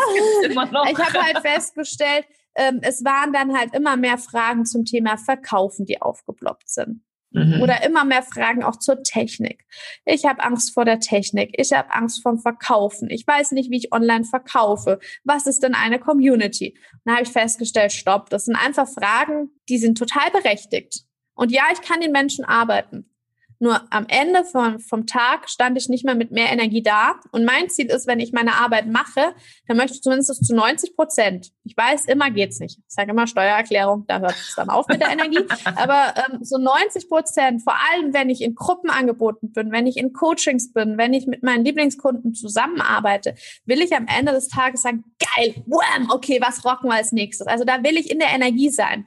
ich 0.48 0.98
habe 0.98 1.22
halt 1.22 1.38
festgestellt, 1.40 2.24
ähm, 2.56 2.80
es 2.82 3.04
waren 3.04 3.32
dann 3.32 3.56
halt 3.56 3.74
immer 3.74 3.96
mehr 3.96 4.18
Fragen 4.18 4.64
zum 4.64 4.84
Thema 4.84 5.16
Verkaufen, 5.16 5.86
die 5.86 6.00
aufgeploppt 6.00 6.68
sind. 6.68 7.02
Mhm. 7.34 7.60
Oder 7.60 7.84
immer 7.84 8.04
mehr 8.04 8.22
Fragen 8.22 8.62
auch 8.62 8.76
zur 8.76 9.02
Technik. 9.02 9.66
Ich 10.04 10.24
habe 10.24 10.42
Angst 10.42 10.72
vor 10.72 10.84
der 10.84 11.00
Technik. 11.00 11.54
Ich 11.58 11.72
habe 11.72 11.92
Angst 11.92 12.22
vom 12.22 12.38
Verkaufen. 12.38 13.10
Ich 13.10 13.26
weiß 13.26 13.52
nicht, 13.52 13.70
wie 13.70 13.78
ich 13.78 13.92
online 13.92 14.24
verkaufe. 14.24 15.00
Was 15.24 15.46
ist 15.46 15.64
denn 15.64 15.74
eine 15.74 15.98
Community? 15.98 16.78
Und 16.92 17.00
da 17.04 17.12
habe 17.14 17.24
ich 17.24 17.30
festgestellt, 17.30 17.92
stopp, 17.92 18.30
das 18.30 18.44
sind 18.44 18.54
einfach 18.54 18.86
Fragen, 18.88 19.50
die 19.68 19.78
sind 19.78 19.98
total 19.98 20.30
berechtigt. 20.30 21.02
Und 21.34 21.50
ja, 21.50 21.64
ich 21.72 21.80
kann 21.82 22.00
den 22.00 22.12
Menschen 22.12 22.44
arbeiten. 22.44 23.10
Nur 23.58 23.80
am 23.90 24.06
Ende 24.08 24.44
vom, 24.44 24.80
vom 24.80 25.06
Tag 25.06 25.48
stand 25.48 25.78
ich 25.78 25.88
nicht 25.88 26.04
mehr 26.04 26.14
mit 26.14 26.30
mehr 26.30 26.50
Energie 26.50 26.82
da. 26.82 27.14
Und 27.30 27.44
mein 27.44 27.68
Ziel 27.70 27.86
ist, 27.86 28.06
wenn 28.06 28.20
ich 28.20 28.32
meine 28.32 28.54
Arbeit 28.54 28.86
mache, 28.86 29.34
dann 29.66 29.76
möchte 29.76 29.94
ich 29.94 30.02
zumindest 30.02 30.44
zu 30.44 30.54
90 30.54 30.96
Prozent. 30.96 31.52
Ich 31.64 31.76
weiß, 31.76 32.06
immer 32.06 32.30
geht's 32.30 32.58
nicht. 32.60 32.78
Ich 32.78 32.94
sage 32.94 33.12
immer 33.12 33.26
Steuererklärung, 33.26 34.04
da 34.06 34.20
hört 34.20 34.32
es 34.32 34.54
dann 34.56 34.70
auf 34.70 34.88
mit 34.88 35.00
der 35.00 35.10
Energie. 35.10 35.44
Aber 35.76 36.14
ähm, 36.16 36.40
so 36.42 36.58
90 36.58 37.08
Prozent, 37.08 37.62
vor 37.62 37.74
allem 37.74 38.12
wenn 38.12 38.30
ich 38.30 38.42
in 38.42 38.54
Gruppen 38.54 38.90
angeboten 38.90 39.52
bin, 39.52 39.72
wenn 39.72 39.86
ich 39.86 39.96
in 39.96 40.12
Coachings 40.12 40.72
bin, 40.72 40.98
wenn 40.98 41.14
ich 41.14 41.26
mit 41.26 41.42
meinen 41.42 41.64
Lieblingskunden 41.64 42.34
zusammenarbeite, 42.34 43.34
will 43.64 43.80
ich 43.80 43.94
am 43.94 44.06
Ende 44.06 44.32
des 44.32 44.48
Tages 44.48 44.82
sagen, 44.82 45.04
geil, 45.18 45.54
wham, 45.66 46.10
okay, 46.10 46.40
was 46.40 46.64
rocken 46.64 46.90
wir 46.90 46.96
als 46.96 47.12
nächstes? 47.12 47.46
Also 47.46 47.64
da 47.64 47.82
will 47.82 47.96
ich 47.96 48.10
in 48.10 48.18
der 48.18 48.28
Energie 48.28 48.70
sein. 48.70 49.06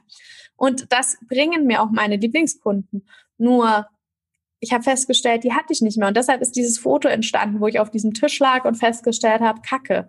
Und 0.56 0.92
das 0.92 1.16
bringen 1.28 1.66
mir 1.66 1.82
auch 1.82 1.90
meine 1.90 2.16
Lieblingskunden. 2.16 3.08
Nur 3.38 3.86
ich 4.60 4.72
habe 4.72 4.82
festgestellt, 4.82 5.44
die 5.44 5.52
hatte 5.52 5.72
ich 5.72 5.82
nicht 5.82 5.98
mehr. 5.98 6.08
Und 6.08 6.16
deshalb 6.16 6.40
ist 6.40 6.56
dieses 6.56 6.78
Foto 6.78 7.08
entstanden, 7.08 7.60
wo 7.60 7.66
ich 7.66 7.78
auf 7.78 7.90
diesem 7.90 8.14
Tisch 8.14 8.38
lag 8.40 8.64
und 8.64 8.74
festgestellt 8.74 9.40
habe, 9.40 9.60
Kacke, 9.62 10.08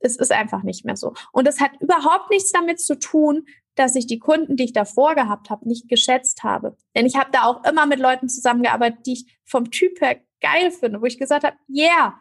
es 0.00 0.16
ist 0.16 0.32
einfach 0.32 0.62
nicht 0.62 0.84
mehr 0.84 0.96
so. 0.96 1.14
Und 1.32 1.48
es 1.48 1.60
hat 1.60 1.72
überhaupt 1.80 2.30
nichts 2.30 2.52
damit 2.52 2.80
zu 2.80 2.98
tun, 2.98 3.46
dass 3.74 3.96
ich 3.96 4.06
die 4.06 4.18
Kunden, 4.18 4.56
die 4.56 4.64
ich 4.64 4.72
davor 4.72 5.14
gehabt 5.14 5.50
habe, 5.50 5.68
nicht 5.68 5.88
geschätzt 5.88 6.42
habe. 6.44 6.76
Denn 6.94 7.06
ich 7.06 7.16
habe 7.16 7.30
da 7.32 7.44
auch 7.44 7.64
immer 7.64 7.86
mit 7.86 7.98
Leuten 7.98 8.28
zusammengearbeitet, 8.28 9.06
die 9.06 9.14
ich 9.14 9.40
vom 9.44 9.70
Typ 9.70 10.00
her 10.00 10.20
geil 10.40 10.70
finde, 10.70 11.00
wo 11.00 11.06
ich 11.06 11.18
gesagt 11.18 11.44
habe, 11.44 11.56
yeah, 11.68 12.18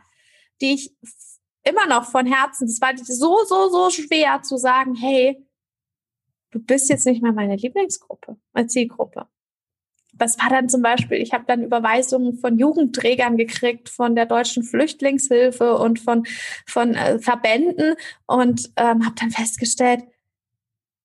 die 0.62 0.74
ich 0.74 0.96
immer 1.64 1.86
noch 1.88 2.06
von 2.06 2.26
Herzen, 2.26 2.68
das 2.68 2.82
war 2.82 2.98
so, 2.98 3.38
so, 3.46 3.70
so 3.70 3.90
schwer 3.90 4.42
zu 4.42 4.58
sagen, 4.58 4.96
hey, 4.96 5.46
du 6.52 6.60
bist 6.60 6.90
jetzt 6.90 7.06
nicht 7.06 7.22
mehr 7.22 7.34
meine 7.34 7.56
Lieblingsgruppe, 7.56 8.38
meine 8.54 8.68
Zielgruppe 8.68 9.28
was 10.14 10.38
war 10.40 10.50
dann 10.50 10.70
zum 10.70 10.82
Beispiel, 10.82 11.18
ich 11.18 11.34
habe 11.34 11.46
dann 11.48 11.64
Überweisungen 11.64 12.38
von 12.38 12.58
Jugendträgern 12.58 13.38
gekriegt, 13.38 13.90
von 13.90 14.16
der 14.16 14.26
deutschen 14.26 14.64
Flüchtlingshilfe 14.64 15.78
und 15.78 16.00
von, 16.00 16.24
von 16.66 16.94
äh, 16.96 17.20
Verbänden 17.20 17.96
und 18.26 18.72
ähm, 18.78 19.06
habe 19.06 19.16
dann 19.20 19.32
festgestellt, 19.32 20.04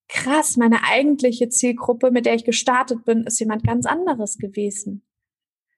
krass, 0.07 0.57
meine 0.57 0.83
eigentliche 0.83 1.49
Zielgruppe, 1.49 2.11
mit 2.11 2.25
der 2.25 2.35
ich 2.35 2.45
gestartet 2.45 3.05
bin, 3.05 3.23
ist 3.23 3.39
jemand 3.39 3.63
ganz 3.63 3.85
anderes 3.85 4.37
gewesen. 4.37 5.03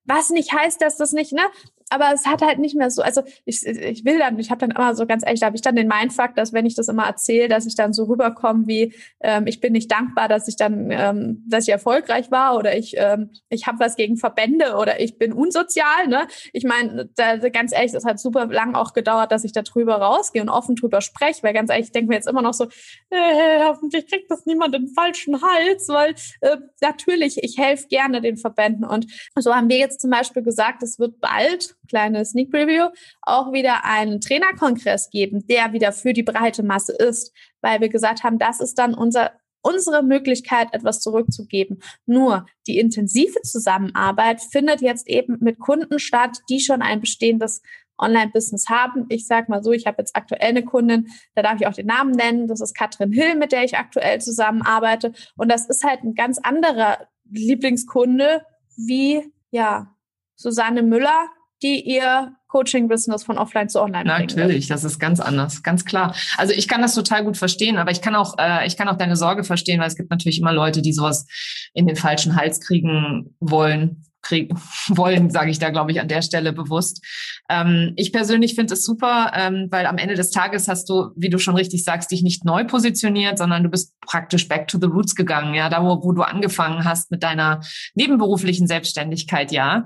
Was 0.05 0.29
nicht 0.29 0.53
heißt, 0.53 0.81
dass 0.81 0.97
das 0.97 1.11
nicht, 1.11 1.31
ne? 1.31 1.43
Aber 1.91 2.11
es 2.13 2.25
hat 2.25 2.41
halt 2.41 2.59
nicht 2.59 2.75
mehr 2.75 2.89
so, 2.89 3.01
also 3.01 3.21
ich, 3.45 3.65
ich 3.65 4.05
will 4.05 4.17
dann, 4.17 4.39
ich 4.39 4.49
habe 4.49 4.59
dann 4.59 4.71
immer 4.71 4.95
so 4.95 5.05
ganz 5.05 5.23
ehrlich, 5.25 5.41
da 5.41 5.47
habe 5.47 5.57
ich 5.57 5.61
dann 5.61 5.75
den 5.75 5.87
Mindfuck, 5.87 6.35
dass 6.35 6.53
wenn 6.53 6.65
ich 6.65 6.75
das 6.75 6.87
immer 6.87 7.05
erzähle, 7.05 7.49
dass 7.49 7.65
ich 7.65 7.75
dann 7.75 7.91
so 7.91 8.05
rüberkomme 8.05 8.65
wie, 8.65 8.95
ähm, 9.19 9.45
ich 9.45 9.59
bin 9.59 9.73
nicht 9.73 9.91
dankbar, 9.91 10.29
dass 10.29 10.47
ich 10.47 10.55
dann, 10.55 10.89
ähm, 10.91 11.43
dass 11.47 11.67
ich 11.67 11.73
erfolgreich 11.73 12.31
war 12.31 12.57
oder 12.57 12.77
ich, 12.77 12.95
ähm, 12.97 13.31
ich 13.49 13.67
habe 13.67 13.79
was 13.79 13.97
gegen 13.97 14.15
Verbände 14.15 14.75
oder 14.75 15.01
ich 15.01 15.17
bin 15.17 15.33
unsozial. 15.33 16.07
Ne? 16.07 16.27
Ich 16.53 16.63
meine, 16.63 17.09
da, 17.15 17.37
ganz 17.49 17.73
ehrlich, 17.73 17.91
das 17.91 18.05
hat 18.05 18.19
super 18.19 18.45
lang 18.45 18.73
auch 18.73 18.93
gedauert, 18.93 19.31
dass 19.33 19.43
ich 19.43 19.51
da 19.51 19.61
drüber 19.61 19.95
rausgehe 19.95 20.41
und 20.41 20.49
offen 20.49 20.75
drüber 20.77 21.01
spreche, 21.01 21.43
weil 21.43 21.53
ganz 21.53 21.69
ehrlich, 21.69 21.87
ich 21.87 21.91
denke 21.91 22.07
mir 22.07 22.15
jetzt 22.15 22.27
immer 22.27 22.41
noch 22.41 22.53
so, 22.53 22.65
äh, 23.09 23.63
hoffentlich 23.65 24.07
kriegt 24.07 24.31
das 24.31 24.45
niemand 24.45 24.73
den 24.73 24.87
falschen 24.87 25.41
Hals, 25.41 25.89
weil 25.89 26.15
äh, 26.39 26.57
natürlich, 26.79 27.43
ich 27.43 27.57
helfe 27.57 27.87
gerne 27.89 28.21
den 28.21 28.37
Verbänden 28.37 28.85
und 28.85 29.07
so 29.37 29.53
haben 29.53 29.69
wir 29.69 29.77
jetzt 29.77 29.99
zum 29.99 30.09
Beispiel 30.09 30.43
gesagt, 30.43 30.83
es 30.83 30.99
wird 30.99 31.19
bald 31.19 31.75
kleine 31.91 32.25
Sneak 32.25 32.49
Preview, 32.49 32.87
auch 33.21 33.51
wieder 33.51 33.85
einen 33.85 34.21
Trainerkongress 34.21 35.09
geben, 35.09 35.45
der 35.47 35.73
wieder 35.73 35.91
für 35.91 36.13
die 36.13 36.23
breite 36.23 36.63
Masse 36.63 36.93
ist, 36.93 37.31
weil 37.61 37.81
wir 37.81 37.89
gesagt 37.89 38.23
haben, 38.23 38.39
das 38.39 38.59
ist 38.61 38.79
dann 38.79 38.93
unser 38.93 39.31
unsere 39.63 40.01
Möglichkeit, 40.01 40.69
etwas 40.71 41.01
zurückzugeben. 41.01 41.83
Nur 42.07 42.47
die 42.65 42.79
intensive 42.79 43.43
Zusammenarbeit 43.43 44.41
findet 44.41 44.81
jetzt 44.81 45.07
eben 45.07 45.37
mit 45.39 45.59
Kunden 45.59 45.99
statt, 45.99 46.39
die 46.49 46.59
schon 46.59 46.81
ein 46.81 46.99
bestehendes 46.99 47.61
Online-Business 47.99 48.69
haben. 48.69 49.05
Ich 49.09 49.27
sage 49.27 49.51
mal 49.51 49.63
so, 49.63 49.71
ich 49.71 49.85
habe 49.85 49.97
jetzt 49.99 50.15
aktuell 50.15 50.49
eine 50.49 50.65
Kundin, 50.65 51.09
da 51.35 51.43
darf 51.43 51.61
ich 51.61 51.67
auch 51.67 51.73
den 51.73 51.85
Namen 51.85 52.11
nennen. 52.11 52.47
Das 52.47 52.59
ist 52.59 52.75
Katrin 52.75 53.11
Hill, 53.11 53.35
mit 53.35 53.51
der 53.51 53.63
ich 53.63 53.77
aktuell 53.77 54.19
zusammenarbeite. 54.19 55.13
Und 55.37 55.51
das 55.51 55.67
ist 55.67 55.83
halt 55.83 56.03
ein 56.03 56.15
ganz 56.15 56.39
anderer 56.39 57.07
Lieblingskunde 57.29 58.43
wie, 58.75 59.31
ja, 59.51 59.95
Susanne 60.35 60.81
Müller, 60.81 61.29
die 61.63 61.81
ihr 61.81 62.33
Coaching-Business 62.47 63.23
von 63.23 63.37
offline 63.37 63.69
zu 63.69 63.81
online 63.81 64.03
bringen. 64.03 64.27
Natürlich, 64.27 64.67
das 64.67 64.83
ist 64.83 64.99
ganz 64.99 65.19
anders, 65.19 65.63
ganz 65.63 65.85
klar. 65.85 66.13
Also 66.37 66.53
ich 66.53 66.67
kann 66.67 66.81
das 66.81 66.93
total 66.93 67.23
gut 67.23 67.37
verstehen, 67.37 67.77
aber 67.77 67.91
ich 67.91 68.01
kann 68.01 68.15
auch, 68.15 68.35
äh, 68.37 68.67
ich 68.67 68.75
kann 68.75 68.89
auch 68.89 68.97
deine 68.97 69.15
Sorge 69.15 69.43
verstehen, 69.43 69.79
weil 69.79 69.87
es 69.87 69.95
gibt 69.95 70.11
natürlich 70.11 70.39
immer 70.39 70.51
Leute, 70.51 70.81
die 70.81 70.91
sowas 70.91 71.27
in 71.73 71.87
den 71.87 71.95
falschen 71.95 72.35
Hals 72.35 72.59
kriegen 72.59 73.35
wollen 73.39 74.03
kriegen 74.21 74.59
wollen, 74.87 75.29
sage 75.29 75.51
ich 75.51 75.59
da, 75.59 75.69
glaube 75.69 75.91
ich, 75.91 76.01
an 76.01 76.07
der 76.07 76.21
Stelle 76.21 76.53
bewusst. 76.53 77.05
Ähm, 77.49 77.93
ich 77.95 78.11
persönlich 78.11 78.55
finde 78.55 78.73
es 78.73 78.83
super, 78.83 79.31
ähm, 79.35 79.67
weil 79.69 79.85
am 79.85 79.97
Ende 79.97 80.15
des 80.15 80.31
Tages 80.31 80.67
hast 80.67 80.89
du, 80.89 81.11
wie 81.15 81.29
du 81.29 81.37
schon 81.37 81.55
richtig 81.55 81.83
sagst, 81.83 82.11
dich 82.11 82.23
nicht 82.23 82.45
neu 82.45 82.63
positioniert, 82.63 83.37
sondern 83.37 83.63
du 83.63 83.69
bist 83.69 83.93
praktisch 84.01 84.47
back 84.47 84.67
to 84.67 84.77
the 84.79 84.87
roots 84.87 85.15
gegangen, 85.15 85.53
ja, 85.53 85.69
da 85.69 85.83
wo, 85.83 86.03
wo 86.03 86.11
du 86.11 86.21
angefangen 86.21 86.85
hast 86.85 87.11
mit 87.11 87.23
deiner 87.23 87.61
nebenberuflichen 87.95 88.67
Selbstständigkeit, 88.67 89.51
ja. 89.51 89.85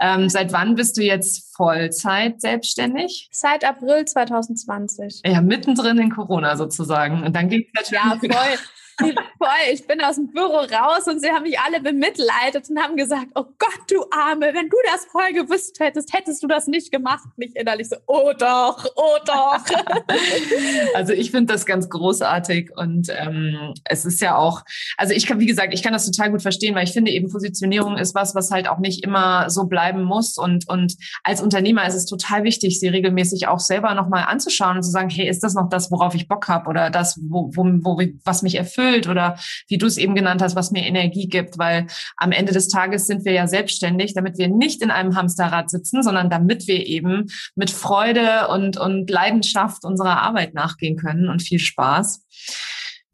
Ähm, 0.00 0.28
seit 0.28 0.52
wann 0.52 0.74
bist 0.74 0.96
du 0.96 1.02
jetzt 1.02 1.54
Vollzeit 1.56 2.40
selbstständig? 2.40 3.28
Seit 3.32 3.64
April 3.64 4.04
2020. 4.04 5.22
Ja, 5.24 5.40
mittendrin 5.40 5.98
in 5.98 6.10
Corona 6.10 6.56
sozusagen. 6.56 7.22
Und 7.22 7.34
dann 7.34 7.48
ging 7.48 7.64
es 7.66 7.92
natürlich. 7.92 8.32
Ja, 8.32 8.38
voll. 8.38 8.58
Voll, 8.98 9.72
ich 9.72 9.86
bin 9.86 10.00
aus 10.00 10.16
dem 10.16 10.32
Büro 10.32 10.56
raus 10.56 11.06
und 11.06 11.20
sie 11.20 11.28
haben 11.28 11.42
mich 11.42 11.58
alle 11.58 11.80
bemitleidet 11.80 12.70
und 12.70 12.80
haben 12.80 12.96
gesagt, 12.96 13.26
oh 13.34 13.44
Gott, 13.58 13.80
du 13.90 14.04
Arme, 14.10 14.52
wenn 14.54 14.70
du 14.70 14.76
das 14.90 15.04
voll 15.06 15.32
gewusst 15.34 15.78
hättest, 15.80 16.14
hättest 16.14 16.42
du 16.42 16.46
das 16.46 16.66
nicht 16.66 16.90
gemacht. 16.90 17.28
Nicht 17.36 17.56
innerlich 17.56 17.90
so, 17.90 17.96
oh 18.06 18.32
doch, 18.38 18.86
oh 18.96 19.18
doch. 19.26 19.64
also 20.94 21.12
ich 21.12 21.30
finde 21.30 21.52
das 21.52 21.66
ganz 21.66 21.90
großartig 21.90 22.70
und 22.76 23.08
ähm, 23.10 23.74
es 23.84 24.06
ist 24.06 24.22
ja 24.22 24.36
auch, 24.36 24.62
also 24.96 25.12
ich 25.12 25.26
kann, 25.26 25.40
wie 25.40 25.46
gesagt, 25.46 25.74
ich 25.74 25.82
kann 25.82 25.92
das 25.92 26.10
total 26.10 26.30
gut 26.30 26.40
verstehen, 26.40 26.74
weil 26.74 26.84
ich 26.84 26.92
finde 26.92 27.10
eben 27.10 27.30
Positionierung 27.30 27.98
ist 27.98 28.14
was, 28.14 28.34
was 28.34 28.50
halt 28.50 28.66
auch 28.66 28.78
nicht 28.78 29.04
immer 29.04 29.50
so 29.50 29.64
bleiben 29.64 30.04
muss 30.04 30.38
und, 30.38 30.68
und 30.68 30.96
als 31.22 31.42
Unternehmer 31.42 31.86
ist 31.86 31.94
es 31.94 32.06
total 32.06 32.44
wichtig, 32.44 32.80
sie 32.80 32.88
regelmäßig 32.88 33.46
auch 33.46 33.60
selber 33.60 33.94
nochmal 33.94 34.24
anzuschauen 34.26 34.76
und 34.76 34.82
zu 34.82 34.90
sagen, 34.90 35.10
hey, 35.10 35.28
ist 35.28 35.44
das 35.44 35.54
noch 35.54 35.68
das, 35.68 35.90
worauf 35.90 36.14
ich 36.14 36.28
Bock 36.28 36.48
habe 36.48 36.70
oder 36.70 36.88
das, 36.88 37.18
wo, 37.22 37.50
wo, 37.54 37.64
wo, 37.82 38.00
was 38.24 38.42
mich 38.42 38.54
erfüllt? 38.54 38.85
Erfüllt 38.86 39.08
oder 39.08 39.38
wie 39.68 39.78
du 39.78 39.86
es 39.86 39.96
eben 39.96 40.14
genannt 40.14 40.42
hast, 40.42 40.56
was 40.56 40.70
mir 40.70 40.84
Energie 40.84 41.28
gibt, 41.28 41.58
weil 41.58 41.86
am 42.16 42.32
Ende 42.32 42.52
des 42.52 42.68
Tages 42.68 43.06
sind 43.06 43.24
wir 43.24 43.32
ja 43.32 43.46
selbstständig, 43.46 44.14
damit 44.14 44.38
wir 44.38 44.48
nicht 44.48 44.82
in 44.82 44.90
einem 44.90 45.16
Hamsterrad 45.16 45.70
sitzen, 45.70 46.02
sondern 46.02 46.30
damit 46.30 46.66
wir 46.66 46.86
eben 46.86 47.26
mit 47.54 47.70
Freude 47.70 48.48
und, 48.48 48.76
und 48.76 49.10
Leidenschaft 49.10 49.84
unserer 49.84 50.22
Arbeit 50.22 50.54
nachgehen 50.54 50.96
können 50.96 51.28
und 51.28 51.42
viel 51.42 51.58
Spaß. 51.58 52.24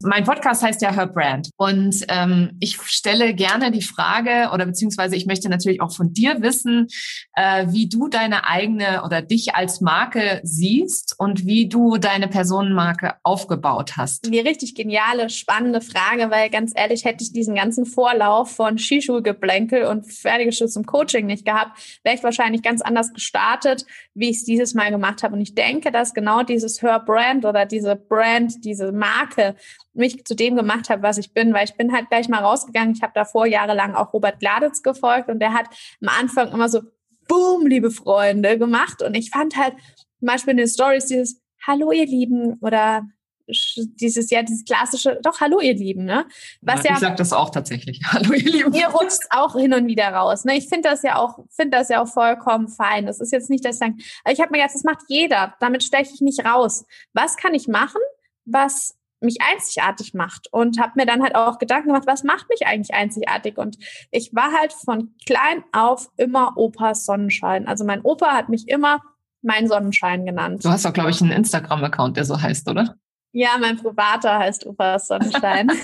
Mein 0.05 0.25
Podcast 0.25 0.61
heißt 0.61 0.81
ja 0.81 0.91
Her 0.93 1.07
Brand 1.07 1.49
und 1.55 2.05
ähm, 2.09 2.57
ich 2.59 2.77
stelle 2.81 3.33
gerne 3.33 3.71
die 3.71 3.81
Frage 3.81 4.49
oder 4.53 4.65
beziehungsweise 4.65 5.15
ich 5.15 5.25
möchte 5.25 5.47
natürlich 5.47 5.79
auch 5.79 5.93
von 5.95 6.13
dir 6.13 6.41
wissen, 6.41 6.87
äh, 7.35 7.67
wie 7.69 7.87
du 7.87 8.09
deine 8.09 8.45
eigene 8.45 9.03
oder 9.05 9.21
dich 9.21 9.55
als 9.55 9.79
Marke 9.79 10.41
siehst 10.43 11.15
und 11.17 11.45
wie 11.45 11.69
du 11.69 11.95
deine 11.95 12.27
Personenmarke 12.27 13.13
aufgebaut 13.23 13.95
hast. 13.95 14.25
Die 14.25 14.39
richtig 14.39 14.75
geniale, 14.75 15.29
spannende 15.29 15.79
Frage, 15.79 16.29
weil 16.29 16.49
ganz 16.49 16.73
ehrlich 16.75 17.05
hätte 17.05 17.23
ich 17.23 17.31
diesen 17.31 17.55
ganzen 17.55 17.85
Vorlauf 17.85 18.51
von 18.51 18.77
Skischulgeblänkel 18.77 19.85
und 19.85 20.11
Fertigeschuss 20.11 20.73
zum 20.73 20.85
Coaching 20.85 21.27
nicht 21.27 21.45
gehabt, 21.45 21.99
wäre 22.03 22.17
ich 22.17 22.23
wahrscheinlich 22.23 22.61
ganz 22.61 22.81
anders 22.81 23.13
gestartet, 23.13 23.85
wie 24.13 24.29
ich 24.29 24.37
es 24.37 24.43
dieses 24.43 24.73
Mal 24.73 24.91
gemacht 24.91 25.23
habe. 25.23 25.35
Und 25.35 25.41
ich 25.41 25.55
denke, 25.55 25.93
dass 25.93 26.13
genau 26.13 26.43
dieses 26.43 26.81
Her 26.81 26.99
Brand 26.99 27.45
oder 27.45 27.65
diese 27.65 27.95
Brand, 27.95 28.65
diese 28.65 28.91
Marke 28.91 29.55
mich 29.93 30.25
zu 30.25 30.35
dem 30.35 30.55
gemacht 30.55 30.89
habe, 30.89 31.03
was 31.03 31.17
ich 31.17 31.33
bin, 31.33 31.53
weil 31.53 31.65
ich 31.65 31.75
bin 31.75 31.93
halt 31.93 32.09
gleich 32.09 32.27
mal 32.27 32.43
rausgegangen. 32.43 32.93
Ich 32.95 33.03
habe 33.03 33.13
davor 33.15 33.45
jahrelang 33.45 33.95
auch 33.95 34.13
Robert 34.13 34.39
Gladitz 34.39 34.81
gefolgt 34.81 35.29
und 35.29 35.39
der 35.39 35.53
hat 35.53 35.67
am 36.01 36.09
Anfang 36.09 36.51
immer 36.51 36.69
so 36.69 36.81
Boom, 37.27 37.67
liebe 37.67 37.89
Freunde, 37.89 38.57
gemacht. 38.57 39.01
Und 39.01 39.15
ich 39.15 39.29
fand 39.29 39.55
halt 39.55 39.75
zum 40.19 40.27
Beispiel 40.27 40.51
in 40.51 40.57
den 40.57 40.67
Stories 40.67 41.05
dieses 41.05 41.39
Hallo 41.65 41.91
ihr 41.91 42.05
Lieben 42.05 42.57
oder 42.59 43.03
dieses 43.47 44.29
ja 44.29 44.41
dieses 44.41 44.63
klassische 44.63 45.19
doch 45.21 45.41
hallo 45.41 45.59
ihr 45.59 45.73
Lieben 45.73 46.05
ne? 46.05 46.25
Was 46.61 46.83
ja, 46.83 46.91
ja 46.91 46.93
ich 46.93 46.99
sag 46.99 47.17
das 47.17 47.33
auch 47.33 47.49
tatsächlich 47.49 47.99
hallo 48.05 48.33
ihr 48.33 48.49
Lieben. 48.49 48.71
Mir 48.71 48.87
rutscht 48.87 49.23
auch 49.31 49.55
hin 49.55 49.73
und 49.73 49.85
wieder 49.87 50.07
raus 50.09 50.45
ne? 50.45 50.55
Ich 50.55 50.69
finde 50.69 50.89
das 50.89 51.03
ja 51.03 51.17
auch 51.17 51.39
finde 51.49 51.77
das 51.77 51.89
ja 51.89 52.01
auch 52.01 52.07
vollkommen 52.07 52.69
fein. 52.69 53.05
Das 53.05 53.19
ist 53.19 53.33
jetzt 53.33 53.49
nicht 53.49 53.65
dass 53.65 53.75
ich 53.75 53.79
sage 53.79 53.95
ich 54.31 54.39
habe 54.39 54.51
mir 54.51 54.59
gedacht 54.59 54.75
das 54.75 54.83
macht 54.83 55.01
jeder 55.07 55.55
damit 55.59 55.83
steche 55.83 56.13
ich 56.13 56.21
nicht 56.21 56.45
raus. 56.45 56.85
Was 57.13 57.35
kann 57.35 57.53
ich 57.53 57.67
machen 57.67 58.01
was 58.45 58.95
mich 59.23 59.37
einzigartig 59.41 60.13
macht 60.13 60.47
und 60.51 60.79
habe 60.79 60.93
mir 60.95 61.05
dann 61.05 61.23
halt 61.23 61.35
auch 61.35 61.57
Gedanken 61.57 61.89
gemacht, 61.89 62.07
was 62.07 62.23
macht 62.23 62.49
mich 62.49 62.67
eigentlich 62.67 62.93
einzigartig? 62.93 63.57
Und 63.57 63.77
ich 64.11 64.33
war 64.33 64.51
halt 64.51 64.73
von 64.73 65.15
klein 65.25 65.63
auf 65.71 66.09
immer 66.17 66.53
Opas 66.57 67.05
Sonnenschein. 67.05 67.67
Also 67.67 67.85
mein 67.85 68.01
Opa 68.01 68.31
hat 68.31 68.49
mich 68.49 68.67
immer 68.67 69.01
mein 69.41 69.67
Sonnenschein 69.67 70.25
genannt. 70.25 70.63
Du 70.63 70.69
hast 70.69 70.85
auch, 70.85 70.93
glaube 70.93 71.09
ich, 71.09 71.21
einen 71.21 71.31
Instagram-Account, 71.31 72.17
der 72.17 72.25
so 72.25 72.41
heißt, 72.41 72.69
oder? 72.69 72.95
Ja, 73.33 73.57
mein 73.59 73.77
privater 73.77 74.37
heißt 74.39 74.65
Opas 74.65 75.07
Sonnenschein. 75.07 75.67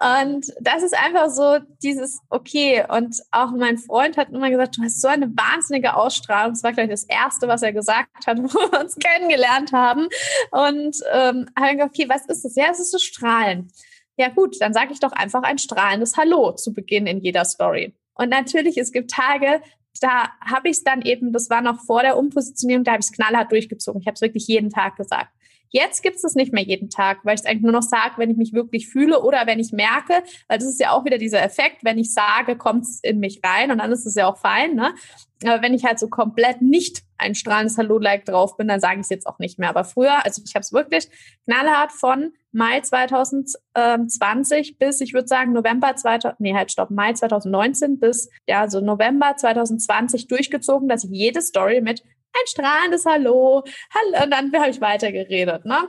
Und 0.00 0.52
das 0.60 0.82
ist 0.82 0.96
einfach 0.96 1.30
so 1.30 1.58
dieses 1.82 2.20
okay. 2.30 2.84
Und 2.88 3.16
auch 3.30 3.50
mein 3.50 3.78
Freund 3.78 4.16
hat 4.16 4.30
immer 4.30 4.50
gesagt, 4.50 4.76
du 4.76 4.82
hast 4.82 5.00
so 5.00 5.08
eine 5.08 5.26
wahnsinnige 5.28 5.94
Ausstrahlung. 5.94 6.52
Das 6.52 6.62
war 6.62 6.72
gleich 6.72 6.88
das 6.88 7.04
Erste, 7.04 7.48
was 7.48 7.62
er 7.62 7.72
gesagt 7.72 8.26
hat, 8.26 8.38
wo 8.42 8.72
wir 8.72 8.80
uns 8.80 8.96
kennengelernt 8.96 9.72
haben. 9.72 10.08
Und 10.50 10.96
ähm, 11.12 11.46
habe 11.58 11.76
gesagt, 11.76 11.94
okay, 11.94 12.08
was 12.08 12.26
ist 12.26 12.44
das? 12.44 12.54
Ja, 12.54 12.66
es 12.70 12.80
ist 12.80 12.94
das 12.94 13.02
Strahlen. 13.02 13.70
Ja 14.16 14.28
gut, 14.28 14.60
dann 14.60 14.74
sage 14.74 14.92
ich 14.92 15.00
doch 15.00 15.12
einfach 15.12 15.42
ein 15.42 15.58
strahlendes 15.58 16.16
Hallo 16.16 16.52
zu 16.52 16.72
Beginn 16.72 17.06
in 17.06 17.20
jeder 17.20 17.44
Story. 17.44 17.94
Und 18.14 18.30
natürlich, 18.30 18.76
es 18.76 18.90
gibt 18.90 19.12
Tage, 19.12 19.62
da 20.00 20.30
habe 20.44 20.68
ich 20.68 20.78
es 20.78 20.84
dann 20.84 21.02
eben, 21.02 21.32
das 21.32 21.50
war 21.50 21.60
noch 21.60 21.80
vor 21.80 22.02
der 22.02 22.16
Umpositionierung, 22.16 22.84
da 22.84 22.92
habe 22.92 23.00
ich 23.00 23.06
es 23.06 23.12
knallhart 23.12 23.52
durchgezogen. 23.52 24.00
Ich 24.00 24.06
habe 24.06 24.14
es 24.14 24.20
wirklich 24.20 24.46
jeden 24.46 24.70
Tag 24.70 24.96
gesagt. 24.96 25.30
Jetzt 25.70 26.02
gibt 26.02 26.16
es 26.16 26.22
das 26.22 26.34
nicht 26.34 26.52
mehr 26.52 26.64
jeden 26.64 26.90
Tag, 26.90 27.18
weil 27.24 27.34
ich 27.34 27.40
es 27.40 27.46
eigentlich 27.46 27.62
nur 27.62 27.72
noch 27.72 27.82
sage, 27.82 28.14
wenn 28.16 28.30
ich 28.30 28.36
mich 28.36 28.52
wirklich 28.52 28.88
fühle 28.88 29.22
oder 29.22 29.46
wenn 29.46 29.58
ich 29.58 29.72
merke, 29.72 30.22
weil 30.48 30.58
das 30.58 30.66
ist 30.68 30.80
ja 30.80 30.92
auch 30.92 31.04
wieder 31.04 31.18
dieser 31.18 31.42
Effekt, 31.42 31.84
wenn 31.84 31.98
ich 31.98 32.12
sage, 32.12 32.56
kommt 32.56 32.84
es 32.84 33.00
in 33.02 33.18
mich 33.18 33.40
rein 33.44 33.70
und 33.70 33.78
dann 33.78 33.92
ist 33.92 34.06
es 34.06 34.14
ja 34.14 34.26
auch 34.26 34.38
fein. 34.38 34.74
Ne? 34.74 34.94
Aber 35.44 35.62
wenn 35.62 35.74
ich 35.74 35.84
halt 35.84 35.98
so 35.98 36.08
komplett 36.08 36.62
nicht 36.62 37.02
ein 37.16 37.34
strahlendes 37.34 37.76
Hallo-Like 37.78 38.24
drauf 38.24 38.56
bin, 38.56 38.68
dann 38.68 38.80
sage 38.80 38.96
ich 38.96 39.02
es 39.02 39.10
jetzt 39.10 39.26
auch 39.26 39.38
nicht 39.38 39.58
mehr. 39.58 39.68
Aber 39.68 39.84
früher, 39.84 40.24
also 40.24 40.42
ich 40.44 40.54
habe 40.54 40.62
es 40.62 40.72
wirklich 40.72 41.08
knallhart 41.44 41.92
von 41.92 42.32
Mai 42.52 42.80
2020 42.80 44.78
bis, 44.78 45.00
ich 45.00 45.12
würde 45.12 45.28
sagen, 45.28 45.52
November 45.52 45.94
2000, 45.94 46.40
nee, 46.40 46.54
halt 46.54 46.72
stopp, 46.72 46.90
Mai 46.90 47.12
2019 47.12 47.98
bis, 47.98 48.30
ja, 48.46 48.68
so 48.70 48.80
November 48.80 49.36
2020 49.36 50.28
durchgezogen, 50.28 50.88
dass 50.88 51.04
ich 51.04 51.10
jede 51.10 51.42
Story 51.42 51.82
mit 51.82 52.02
ein 52.32 52.46
strahlendes 52.46 53.04
Hallo, 53.06 53.62
Hallo, 53.94 54.24
und 54.24 54.30
dann 54.30 54.52
habe 54.54 54.70
ich 54.70 54.80
weitergeredet, 54.80 55.64
ne? 55.64 55.88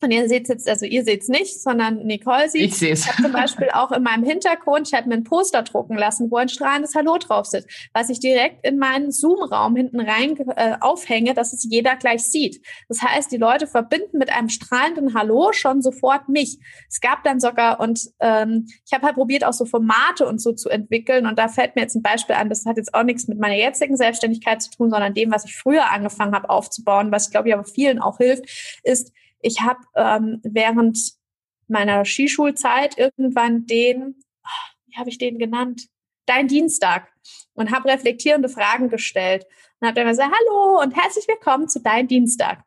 Und 0.00 0.12
ihr 0.12 0.28
seht 0.28 0.48
jetzt, 0.48 0.68
also 0.68 0.86
ihr 0.86 1.02
seht 1.02 1.22
es 1.22 1.28
nicht, 1.28 1.60
sondern 1.60 2.06
Nicole 2.06 2.48
sieht 2.48 2.62
Ich 2.62 2.76
sehe 2.76 2.92
es. 2.92 3.00
Ich 3.00 3.08
habe 3.08 3.22
zum 3.22 3.32
Beispiel 3.32 3.68
auch 3.72 3.90
in 3.90 4.04
meinem 4.04 4.22
Hintergrund, 4.22 4.86
ich 4.86 4.94
habe 4.94 5.08
mir 5.08 5.16
ein 5.16 5.24
Poster 5.24 5.62
drucken 5.62 5.96
lassen, 5.96 6.30
wo 6.30 6.36
ein 6.36 6.48
strahlendes 6.48 6.94
Hallo 6.94 7.18
drauf 7.18 7.46
sitzt, 7.46 7.68
was 7.92 8.08
ich 8.08 8.20
direkt 8.20 8.64
in 8.64 8.78
meinen 8.78 9.10
Zoom-Raum 9.10 9.74
hinten 9.74 10.00
rein 10.00 10.38
äh, 10.56 10.76
aufhänge, 10.80 11.34
dass 11.34 11.52
es 11.52 11.66
jeder 11.68 11.96
gleich 11.96 12.22
sieht. 12.22 12.64
Das 12.88 13.02
heißt, 13.02 13.32
die 13.32 13.38
Leute 13.38 13.66
verbinden 13.66 14.18
mit 14.18 14.30
einem 14.32 14.48
strahlenden 14.48 15.14
Hallo 15.14 15.50
schon 15.52 15.82
sofort 15.82 16.28
mich. 16.28 16.58
Es 16.88 17.00
gab 17.00 17.24
dann 17.24 17.40
sogar, 17.40 17.80
und 17.80 18.08
ähm, 18.20 18.68
ich 18.86 18.92
habe 18.92 19.04
halt 19.04 19.16
probiert, 19.16 19.44
auch 19.44 19.52
so 19.52 19.64
Formate 19.64 20.26
und 20.26 20.40
so 20.40 20.52
zu 20.52 20.68
entwickeln. 20.68 21.26
Und 21.26 21.40
da 21.40 21.48
fällt 21.48 21.74
mir 21.74 21.82
jetzt 21.82 21.96
ein 21.96 22.02
Beispiel 22.02 22.36
an, 22.36 22.48
das 22.48 22.66
hat 22.66 22.76
jetzt 22.76 22.94
auch 22.94 23.02
nichts 23.02 23.26
mit 23.26 23.40
meiner 23.40 23.56
jetzigen 23.56 23.96
Selbstständigkeit 23.96 24.62
zu 24.62 24.70
tun, 24.70 24.90
sondern 24.90 25.14
dem, 25.14 25.32
was 25.32 25.44
ich 25.44 25.56
früher 25.56 25.90
angefangen 25.90 26.36
habe 26.36 26.50
aufzubauen, 26.50 27.10
was 27.10 27.26
ich 27.26 27.32
glaube 27.32 27.48
ich 27.48 27.54
aber 27.54 27.64
vielen 27.64 27.98
auch 27.98 28.18
hilft, 28.18 28.80
ist, 28.84 29.12
ich 29.40 29.60
habe 29.60 29.80
ähm, 29.94 30.40
während 30.42 31.12
meiner 31.68 32.04
Skischulzeit 32.04 32.98
irgendwann 32.98 33.66
den, 33.66 34.22
wie 34.86 34.96
habe 34.96 35.10
ich 35.10 35.18
den 35.18 35.38
genannt? 35.38 35.88
Dein 36.26 36.48
Dienstag 36.48 37.08
und 37.54 37.70
habe 37.70 37.88
reflektierende 37.88 38.48
Fragen 38.48 38.88
gestellt 38.88 39.46
und 39.80 39.88
habe 39.88 40.00
dann 40.00 40.08
gesagt, 40.08 40.32
hallo 40.32 40.82
und 40.82 40.94
herzlich 40.96 41.26
willkommen 41.28 41.68
zu 41.68 41.80
Dein 41.80 42.08
Dienstag. 42.08 42.62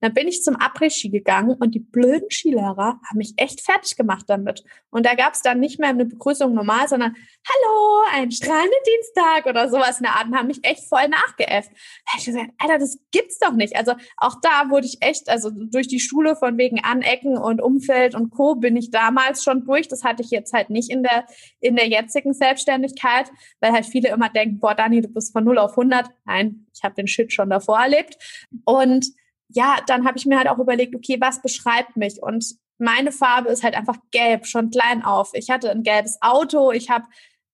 Dann 0.00 0.14
bin 0.14 0.28
ich 0.28 0.42
zum 0.42 0.56
Après-Ski 0.56 1.10
gegangen 1.10 1.56
und 1.58 1.74
die 1.74 1.80
blöden 1.80 2.30
Skilehrer 2.30 3.00
haben 3.04 3.16
mich 3.16 3.34
echt 3.36 3.60
fertig 3.60 3.96
gemacht 3.96 4.24
damit. 4.28 4.64
Und 4.90 5.06
da 5.06 5.14
gab 5.14 5.34
es 5.34 5.42
dann 5.42 5.60
nicht 5.60 5.78
mehr 5.78 5.90
eine 5.90 6.04
Begrüßung 6.04 6.54
normal, 6.54 6.88
sondern 6.88 7.14
Hallo, 7.48 8.02
ein 8.12 8.30
strahlender 8.30 8.76
Dienstag 8.86 9.46
oder 9.46 9.68
sowas 9.68 9.98
in 9.98 10.04
der 10.04 10.16
Art 10.16 10.26
und 10.26 10.36
haben 10.36 10.48
mich 10.48 10.64
echt 10.64 10.88
voll 10.88 11.08
nachgeäfft. 11.08 11.70
Da 11.70 12.18
ich 12.18 12.24
gesagt, 12.24 12.50
Alter, 12.58 12.78
das 12.78 12.98
gibt's 13.12 13.38
doch 13.38 13.52
nicht. 13.52 13.76
Also 13.76 13.94
auch 14.16 14.40
da 14.40 14.70
wurde 14.70 14.86
ich 14.86 14.98
echt, 15.00 15.28
also 15.28 15.50
durch 15.50 15.88
die 15.88 16.00
Schule 16.00 16.36
von 16.36 16.58
wegen 16.58 16.82
Anecken 16.82 17.36
und 17.38 17.60
Umfeld 17.60 18.14
und 18.14 18.30
Co. 18.30 18.56
bin 18.56 18.76
ich 18.76 18.90
damals 18.90 19.44
schon 19.44 19.64
durch. 19.64 19.88
Das 19.88 20.02
hatte 20.02 20.22
ich 20.22 20.30
jetzt 20.30 20.52
halt 20.52 20.70
nicht 20.70 20.90
in 20.90 21.02
der, 21.02 21.26
in 21.60 21.76
der 21.76 21.88
jetzigen 21.88 22.32
Selbstständigkeit, 22.32 23.30
weil 23.60 23.72
halt 23.72 23.86
viele 23.86 24.08
immer 24.08 24.28
denken, 24.28 24.58
boah, 24.58 24.74
Dani, 24.74 25.00
du 25.00 25.08
bist 25.08 25.32
von 25.32 25.44
0 25.44 25.58
auf 25.58 25.72
100. 25.72 26.10
Nein, 26.24 26.66
ich 26.74 26.82
habe 26.82 26.94
den 26.94 27.06
Shit 27.06 27.32
schon 27.32 27.50
davor 27.50 27.78
erlebt. 27.78 28.16
Und 28.64 29.06
ja, 29.48 29.78
dann 29.86 30.06
habe 30.06 30.18
ich 30.18 30.26
mir 30.26 30.38
halt 30.38 30.48
auch 30.48 30.58
überlegt, 30.58 30.94
okay, 30.94 31.16
was 31.20 31.42
beschreibt 31.42 31.96
mich? 31.96 32.22
Und 32.22 32.56
meine 32.78 33.12
Farbe 33.12 33.48
ist 33.48 33.62
halt 33.62 33.74
einfach 33.74 33.96
gelb, 34.10 34.46
schon 34.46 34.70
klein 34.70 35.02
auf. 35.04 35.30
Ich 35.34 35.50
hatte 35.50 35.70
ein 35.70 35.82
gelbes 35.82 36.18
Auto, 36.20 36.72
ich 36.72 36.90
habe 36.90 37.06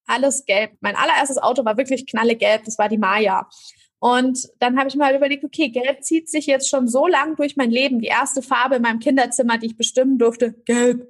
alles 0.06 0.44
gelb. 0.46 0.72
Mein 0.80 0.96
allererstes 0.96 1.38
Auto 1.38 1.64
war 1.64 1.76
wirklich 1.76 2.06
knallegelb, 2.06 2.64
das 2.64 2.78
war 2.78 2.88
die 2.88 2.98
Maya. 2.98 3.48
Und 3.98 4.48
dann 4.58 4.78
habe 4.78 4.88
ich 4.88 4.96
mir 4.96 5.04
halt 5.04 5.16
überlegt, 5.16 5.44
okay, 5.44 5.68
gelb 5.68 6.02
zieht 6.02 6.28
sich 6.28 6.46
jetzt 6.46 6.68
schon 6.68 6.88
so 6.88 7.06
lang 7.06 7.36
durch 7.36 7.56
mein 7.56 7.70
Leben. 7.70 8.00
Die 8.00 8.08
erste 8.08 8.42
Farbe 8.42 8.76
in 8.76 8.82
meinem 8.82 8.98
Kinderzimmer, 8.98 9.58
die 9.58 9.66
ich 9.66 9.76
bestimmen 9.76 10.18
durfte, 10.18 10.54
gelb. 10.64 11.06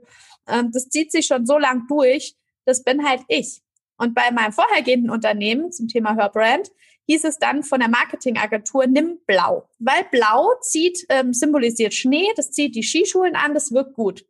Ähm, 0.47 0.71
das 0.73 0.91
zieht 0.91 1.11
sich 1.11 1.27
schon 1.27 1.47
so 1.47 1.57
lang 1.57 1.87
durch. 1.89 2.35
Das 2.67 2.83
bin 2.83 3.09
halt 3.09 3.23
ich. 3.29 3.63
Und 3.97 4.15
bei 4.15 4.31
meinem 4.31 4.53
vorhergehenden 4.53 5.11
Unternehmen 5.11 5.73
zum 5.73 5.89
Thema 5.89 6.17
Hörbrand 6.17 6.71
hieß 7.07 7.25
es 7.25 7.39
dann 7.39 7.63
von 7.63 7.81
der 7.81 7.89
Marketingagentur, 7.89 8.87
nimm 8.87 9.19
Blau. 9.27 9.69
Weil 9.79 10.05
Blau 10.11 10.51
zieht, 10.61 11.05
ähm, 11.09 11.33
symbolisiert 11.33 11.95
Schnee, 11.95 12.29
das 12.37 12.51
zieht 12.51 12.75
die 12.75 12.83
Skischulen 12.83 13.37
an, 13.37 13.55
das 13.55 13.73
wirkt 13.73 13.95
gut. 13.95 14.25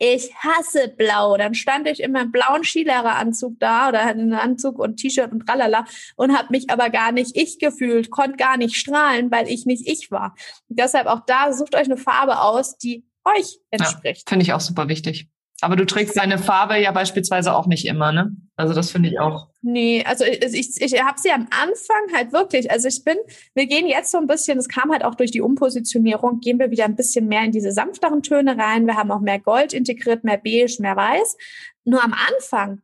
Ich 0.00 0.32
hasse 0.36 0.88
Blau. 0.96 1.36
Dann 1.36 1.54
stand 1.54 1.88
ich 1.88 2.00
in 2.00 2.12
meinem 2.12 2.30
blauen 2.30 2.62
Skilehreraranzug 2.62 3.58
da 3.58 3.88
oder 3.88 4.04
hatte 4.04 4.20
einen 4.20 4.32
Anzug 4.32 4.78
und 4.78 4.96
T-Shirt 4.96 5.32
und 5.32 5.44
tralala 5.44 5.86
und 6.16 6.36
habe 6.38 6.48
mich 6.50 6.70
aber 6.70 6.88
gar 6.90 7.10
nicht 7.10 7.36
ich 7.36 7.58
gefühlt, 7.58 8.10
konnte 8.10 8.36
gar 8.36 8.56
nicht 8.56 8.76
strahlen, 8.76 9.30
weil 9.32 9.48
ich 9.48 9.66
nicht 9.66 9.88
ich 9.88 10.10
war. 10.12 10.36
Und 10.68 10.78
deshalb 10.78 11.08
auch 11.08 11.20
da, 11.26 11.52
sucht 11.52 11.74
euch 11.74 11.86
eine 11.86 11.96
Farbe 11.96 12.40
aus, 12.40 12.78
die 12.78 13.04
euch 13.24 13.58
entspricht. 13.70 14.28
Ja, 14.28 14.30
Finde 14.30 14.44
ich 14.44 14.52
auch 14.52 14.60
super 14.60 14.88
wichtig. 14.88 15.28
Aber 15.60 15.74
du 15.74 15.84
trägst 15.84 16.16
deine 16.16 16.38
Farbe 16.38 16.78
ja 16.78 16.92
beispielsweise 16.92 17.54
auch 17.54 17.66
nicht 17.66 17.86
immer, 17.86 18.12
ne? 18.12 18.36
Also 18.56 18.74
das 18.74 18.92
finde 18.92 19.08
ich 19.08 19.18
auch. 19.18 19.48
Nee, 19.60 20.04
also 20.06 20.24
ich, 20.24 20.42
ich, 20.42 20.80
ich 20.80 21.02
habe 21.02 21.18
sie 21.18 21.32
am 21.32 21.48
Anfang 21.50 22.14
halt 22.14 22.32
wirklich, 22.32 22.70
also 22.70 22.86
ich 22.86 23.02
bin, 23.04 23.16
wir 23.54 23.66
gehen 23.66 23.86
jetzt 23.86 24.12
so 24.12 24.18
ein 24.18 24.28
bisschen, 24.28 24.58
es 24.58 24.68
kam 24.68 24.92
halt 24.92 25.04
auch 25.04 25.16
durch 25.16 25.32
die 25.32 25.40
Umpositionierung, 25.40 26.40
gehen 26.40 26.60
wir 26.60 26.70
wieder 26.70 26.84
ein 26.84 26.94
bisschen 26.94 27.26
mehr 27.26 27.42
in 27.42 27.52
diese 27.52 27.72
sanfteren 27.72 28.22
Töne 28.22 28.56
rein. 28.56 28.86
Wir 28.86 28.96
haben 28.96 29.10
auch 29.10 29.20
mehr 29.20 29.40
Gold 29.40 29.72
integriert, 29.72 30.22
mehr 30.22 30.38
Beige, 30.38 30.76
mehr 30.80 30.96
Weiß. 30.96 31.36
Nur 31.84 32.04
am 32.04 32.14
Anfang 32.14 32.82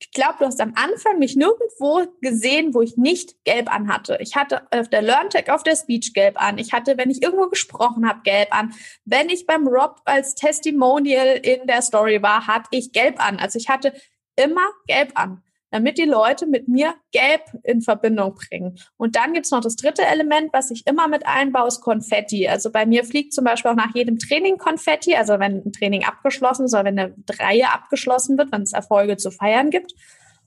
ich 0.00 0.12
glaube, 0.12 0.36
du 0.38 0.46
hast 0.46 0.60
am 0.60 0.72
Anfang 0.76 1.18
mich 1.18 1.36
nirgendwo 1.36 2.06
gesehen, 2.22 2.72
wo 2.72 2.80
ich 2.80 2.96
nicht 2.96 3.44
gelb 3.44 3.72
anhatte. 3.72 4.16
Ich 4.20 4.34
hatte 4.34 4.62
auf 4.70 4.88
der 4.88 5.02
LearnTech 5.02 5.52
auf 5.52 5.62
der 5.62 5.76
Speech 5.76 6.14
gelb 6.14 6.42
an. 6.42 6.56
Ich 6.56 6.72
hatte, 6.72 6.96
wenn 6.96 7.10
ich 7.10 7.22
irgendwo 7.22 7.48
gesprochen 7.48 8.08
habe, 8.08 8.20
gelb 8.24 8.48
an. 8.50 8.72
Wenn 9.04 9.28
ich 9.28 9.46
beim 9.46 9.68
Rob 9.68 10.00
als 10.06 10.34
Testimonial 10.34 11.36
in 11.42 11.66
der 11.66 11.82
Story 11.82 12.22
war, 12.22 12.46
hatte 12.46 12.68
ich 12.70 12.92
gelb 12.92 13.22
an. 13.22 13.38
Also 13.38 13.58
ich 13.58 13.68
hatte 13.68 13.92
immer 14.36 14.66
gelb 14.86 15.12
an 15.16 15.42
damit 15.70 15.98
die 15.98 16.04
Leute 16.04 16.46
mit 16.46 16.68
mir 16.68 16.94
gelb 17.12 17.42
in 17.62 17.80
Verbindung 17.80 18.34
bringen. 18.34 18.78
Und 18.96 19.16
dann 19.16 19.32
gibt's 19.32 19.50
noch 19.50 19.60
das 19.60 19.76
dritte 19.76 20.02
Element, 20.02 20.52
was 20.52 20.70
ich 20.70 20.86
immer 20.86 21.08
mit 21.08 21.26
einbaue, 21.26 21.68
ist 21.68 21.80
Konfetti. 21.80 22.48
Also 22.48 22.70
bei 22.70 22.86
mir 22.86 23.04
fliegt 23.04 23.32
zum 23.32 23.44
Beispiel 23.44 23.70
auch 23.70 23.76
nach 23.76 23.94
jedem 23.94 24.18
Training 24.18 24.58
Konfetti, 24.58 25.14
also 25.14 25.38
wenn 25.38 25.62
ein 25.64 25.72
Training 25.72 26.04
abgeschlossen 26.04 26.64
ist 26.64 26.74
oder 26.74 26.84
wenn 26.84 26.98
eine 26.98 27.14
Reihe 27.38 27.72
abgeschlossen 27.72 28.36
wird, 28.36 28.50
wenn 28.52 28.62
es 28.62 28.72
Erfolge 28.72 29.16
zu 29.16 29.30
feiern 29.30 29.70
gibt. 29.70 29.94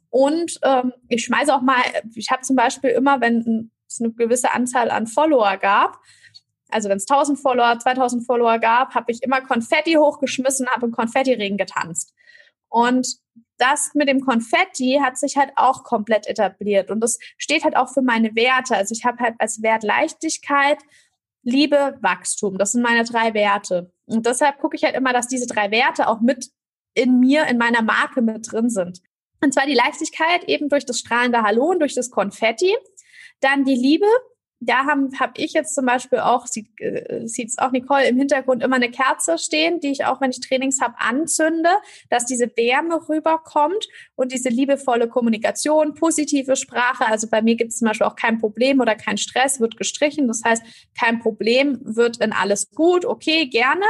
Und 0.09 0.59
ähm, 0.63 0.93
ich 1.07 1.23
schmeiße 1.23 1.55
auch 1.55 1.61
mal, 1.61 1.81
ich 2.15 2.29
habe 2.29 2.41
zum 2.41 2.55
Beispiel 2.55 2.91
immer, 2.91 3.21
wenn 3.21 3.71
es 3.87 3.99
eine 4.01 4.11
gewisse 4.11 4.53
Anzahl 4.53 4.91
an 4.91 5.07
Follower 5.07 5.57
gab, 5.57 5.99
also 6.69 6.89
wenn 6.89 6.97
es 6.97 7.07
1000 7.07 7.39
Follower, 7.39 7.77
2000 7.77 8.25
Follower 8.25 8.57
gab, 8.59 8.95
habe 8.95 9.11
ich 9.11 9.21
immer 9.21 9.41
Konfetti 9.41 9.93
hochgeschmissen, 9.93 10.67
habe 10.67 10.87
im 10.87 10.91
Konfettiregen 10.91 11.57
getanzt. 11.57 12.13
Und 12.69 13.07
das 13.57 13.91
mit 13.93 14.09
dem 14.09 14.21
Konfetti 14.21 14.99
hat 15.01 15.17
sich 15.17 15.37
halt 15.37 15.51
auch 15.55 15.83
komplett 15.83 16.27
etabliert 16.27 16.89
und 16.91 17.01
das 17.01 17.19
steht 17.37 17.63
halt 17.63 17.75
auch 17.75 17.93
für 17.93 18.01
meine 18.01 18.35
Werte. 18.35 18.75
Also 18.75 18.93
ich 18.93 19.05
habe 19.05 19.19
halt 19.19 19.35
als 19.39 19.61
Wert 19.61 19.83
Leichtigkeit, 19.83 20.79
Liebe, 21.43 21.97
Wachstum. 22.01 22.57
Das 22.57 22.71
sind 22.71 22.81
meine 22.81 23.03
drei 23.03 23.33
Werte. 23.33 23.91
Und 24.05 24.25
deshalb 24.25 24.59
gucke 24.59 24.75
ich 24.75 24.83
halt 24.83 24.95
immer, 24.95 25.13
dass 25.13 25.27
diese 25.27 25.45
drei 25.45 25.71
Werte 25.71 26.07
auch 26.07 26.21
mit 26.21 26.51
in 26.93 27.19
mir, 27.19 27.45
in 27.47 27.57
meiner 27.57 27.81
Marke 27.81 28.21
mit 28.21 28.51
drin 28.51 28.69
sind. 28.69 29.01
Und 29.41 29.53
zwar 29.53 29.65
die 29.65 29.73
Leichtigkeit 29.73 30.45
eben 30.45 30.69
durch 30.69 30.85
das 30.85 30.99
strahlende 30.99 31.43
Hallo 31.43 31.65
und 31.65 31.79
durch 31.79 31.95
das 31.95 32.09
Konfetti. 32.09 32.73
Dann 33.41 33.65
die 33.65 33.75
Liebe, 33.75 34.07
da 34.65 34.85
habe 34.85 35.09
hab 35.19 35.37
ich 35.37 35.53
jetzt 35.53 35.75
zum 35.75 35.85
Beispiel 35.85 36.19
auch, 36.19 36.47
sieht 36.47 36.67
äh, 36.79 37.27
sieht's 37.27 37.57
auch 37.57 37.71
Nicole 37.71 38.07
im 38.07 38.17
Hintergrund 38.17 38.63
immer 38.63 38.75
eine 38.75 38.89
Kerze 38.89 39.37
stehen, 39.37 39.79
die 39.79 39.91
ich 39.91 40.05
auch, 40.05 40.21
wenn 40.21 40.31
ich 40.31 40.39
Trainings 40.39 40.81
habe, 40.81 40.95
anzünde, 40.97 41.69
dass 42.09 42.25
diese 42.25 42.51
Wärme 42.55 42.99
rüberkommt 43.07 43.87
und 44.15 44.31
diese 44.31 44.49
liebevolle 44.49 45.07
Kommunikation, 45.07 45.93
positive 45.93 46.55
Sprache. 46.55 47.05
Also 47.05 47.27
bei 47.29 47.41
mir 47.41 47.55
gibt 47.55 47.71
es 47.71 47.79
zum 47.79 47.87
Beispiel 47.87 48.07
auch 48.07 48.15
kein 48.15 48.39
Problem 48.39 48.79
oder 48.79 48.95
kein 48.95 49.17
Stress, 49.17 49.59
wird 49.59 49.77
gestrichen. 49.77 50.27
Das 50.27 50.41
heißt, 50.43 50.63
kein 50.99 51.19
Problem 51.19 51.79
wird 51.83 52.17
in 52.17 52.33
alles 52.33 52.71
gut, 52.71 53.05
okay, 53.05 53.47
gerne 53.47 53.85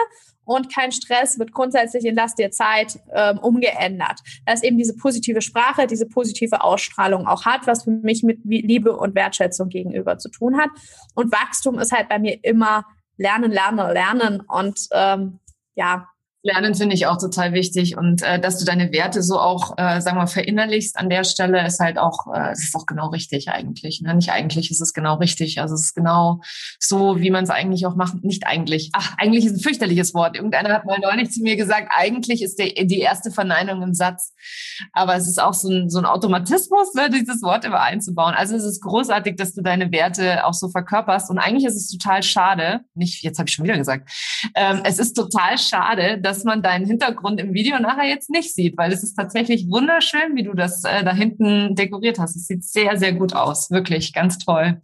und 0.45 0.73
kein 0.73 0.91
Stress 0.91 1.39
wird 1.39 1.51
grundsätzlich 1.51 2.05
in 2.05 2.15
Lass 2.15 2.35
dir 2.35 2.51
Zeit 2.51 2.99
ähm, 3.13 3.39
umgeändert. 3.39 4.19
Dass 4.45 4.63
eben 4.63 4.77
diese 4.77 4.95
positive 4.95 5.41
Sprache, 5.41 5.87
diese 5.87 6.07
positive 6.07 6.63
Ausstrahlung 6.63 7.27
auch 7.27 7.45
hat, 7.45 7.65
was 7.67 7.83
für 7.83 7.91
mich 7.91 8.23
mit 8.23 8.39
Liebe 8.43 8.95
und 8.95 9.15
Wertschätzung 9.15 9.69
gegenüber 9.69 10.17
zu 10.17 10.29
tun 10.29 10.57
hat. 10.57 10.69
Und 11.15 11.31
Wachstum 11.31 11.79
ist 11.79 11.91
halt 11.91 12.09
bei 12.09 12.19
mir 12.19 12.39
immer 12.43 12.85
lernen, 13.17 13.51
lernen, 13.51 13.91
lernen 13.91 14.41
und 14.41 14.87
ähm, 14.91 15.39
ja, 15.75 16.09
Lernen 16.45 16.75
finde 16.75 16.93
ich 16.93 17.07
auch 17.07 17.17
total 17.17 17.53
wichtig 17.53 17.95
und 17.97 18.21
äh, 18.21 18.37
dass 18.37 18.57
du 18.57 18.65
deine 18.65 18.91
Werte 18.91 19.23
so 19.23 19.39
auch, 19.39 19.77
äh, 19.77 20.01
sagen 20.01 20.17
wir, 20.17 20.27
verinnerlichst 20.27 20.97
an 20.97 21.09
der 21.09 21.23
Stelle, 21.23 21.65
ist 21.65 21.79
halt 21.79 21.97
auch, 21.97 22.27
äh, 22.35 22.51
ist 22.51 22.75
auch 22.75 22.85
genau 22.85 23.07
richtig 23.07 23.47
eigentlich. 23.47 24.01
Ne? 24.01 24.13
Nicht 24.13 24.29
eigentlich 24.29 24.69
ist 24.69 24.81
es 24.81 24.93
genau 24.93 25.15
richtig. 25.15 25.61
Also 25.61 25.75
es 25.75 25.83
ist 25.83 25.95
genau 25.95 26.41
so, 26.79 27.21
wie 27.21 27.31
man 27.31 27.45
es 27.45 27.49
eigentlich 27.49 27.85
auch 27.85 27.95
macht. 27.95 28.21
Nicht 28.25 28.45
eigentlich. 28.45 28.89
Ach, 28.91 29.15
eigentlich 29.17 29.45
ist 29.45 29.53
ein 29.53 29.59
fürchterliches 29.61 30.13
Wort. 30.13 30.35
Irgendeiner 30.35 30.73
hat 30.73 30.83
mal 30.83 30.99
neulich 30.99 31.31
zu 31.31 31.41
mir 31.41 31.55
gesagt, 31.55 31.89
eigentlich 31.95 32.41
ist 32.41 32.59
der, 32.59 32.67
die 32.83 32.99
erste 32.99 33.31
Verneinung 33.31 33.81
im 33.81 33.93
Satz. 33.93 34.33
Aber 34.91 35.15
es 35.15 35.29
ist 35.29 35.41
auch 35.41 35.53
so 35.53 35.69
ein, 35.69 35.89
so 35.89 35.99
ein 35.99 36.05
Automatismus, 36.05 36.93
ne, 36.93 37.09
dieses 37.09 37.41
Wort 37.41 37.63
immer 37.63 37.79
einzubauen. 37.79 38.33
Also 38.35 38.57
es 38.57 38.65
ist 38.65 38.81
großartig, 38.81 39.37
dass 39.37 39.53
du 39.53 39.61
deine 39.61 39.93
Werte 39.93 40.45
auch 40.45 40.53
so 40.53 40.67
verkörperst. 40.67 41.29
Und 41.29 41.37
eigentlich 41.37 41.63
ist 41.63 41.77
es 41.77 41.87
total 41.87 42.21
schade, 42.21 42.81
nicht, 42.95 43.23
jetzt 43.23 43.39
habe 43.39 43.47
ich 43.47 43.55
schon 43.55 43.63
wieder 43.63 43.77
gesagt, 43.77 44.11
ähm, 44.55 44.81
es 44.83 44.99
ist 44.99 45.13
total 45.13 45.57
schade, 45.57 46.19
dass 46.19 46.32
dass 46.33 46.43
man 46.45 46.63
deinen 46.63 46.87
Hintergrund 46.87 47.39
im 47.39 47.53
Video 47.53 47.77
nachher 47.77 48.09
jetzt 48.09 48.31
nicht 48.31 48.55
sieht, 48.55 48.75
weil 48.75 48.91
es 48.91 49.03
ist 49.03 49.13
tatsächlich 49.13 49.69
wunderschön, 49.69 50.35
wie 50.35 50.41
du 50.41 50.55
das 50.55 50.83
äh, 50.83 51.03
da 51.03 51.13
hinten 51.13 51.75
dekoriert 51.75 52.17
hast. 52.17 52.35
Es 52.35 52.47
sieht 52.47 52.63
sehr, 52.63 52.97
sehr 52.97 53.13
gut 53.13 53.35
aus. 53.35 53.69
Wirklich 53.69 54.13
ganz 54.13 54.39
toll. 54.39 54.81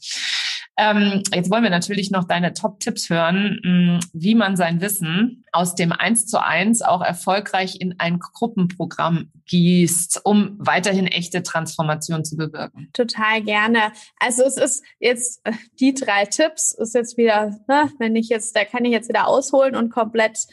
Ähm, 0.78 1.24
jetzt 1.34 1.50
wollen 1.50 1.64
wir 1.64 1.72
natürlich 1.72 2.12
noch 2.12 2.26
deine 2.26 2.54
Top-Tipps 2.54 3.10
hören, 3.10 3.60
mh, 3.64 3.72
mm, 3.72 4.00
wie 4.14 4.36
man 4.36 4.56
sein 4.56 4.80
Wissen 4.80 5.44
aus 5.52 5.74
dem 5.74 5.92
Eins 5.92 6.28
zu 6.28 6.42
eins 6.42 6.84
auch 6.84 7.02
erfolgreich 7.02 7.82
in 7.82 7.96
ein 7.98 8.20
Gruppenprogramm 8.20 9.32
gießt, 9.48 10.22
um 10.24 10.56
weiterhin 10.60 11.08
echte 11.08 11.42
Transformation 11.42 12.24
zu 12.24 12.38
bewirken. 12.38 12.92
Total 12.94 13.42
gerne. 13.42 13.92
Also 14.20 14.44
es 14.44 14.56
ist 14.56 14.86
jetzt 15.00 15.42
äh, 15.46 15.54
die 15.80 15.96
drei 15.96 16.26
Tipps 16.26 16.74
ist 16.74 16.94
jetzt 16.94 17.18
wieder, 17.18 17.58
ne, 17.68 17.92
wenn 17.98 18.16
ich 18.16 18.30
jetzt, 18.30 18.56
da 18.56 18.64
kann 18.66 18.86
ich 18.86 18.92
jetzt 18.92 19.10
wieder 19.10 19.28
ausholen 19.28 19.76
und 19.76 19.90
komplett 19.90 20.46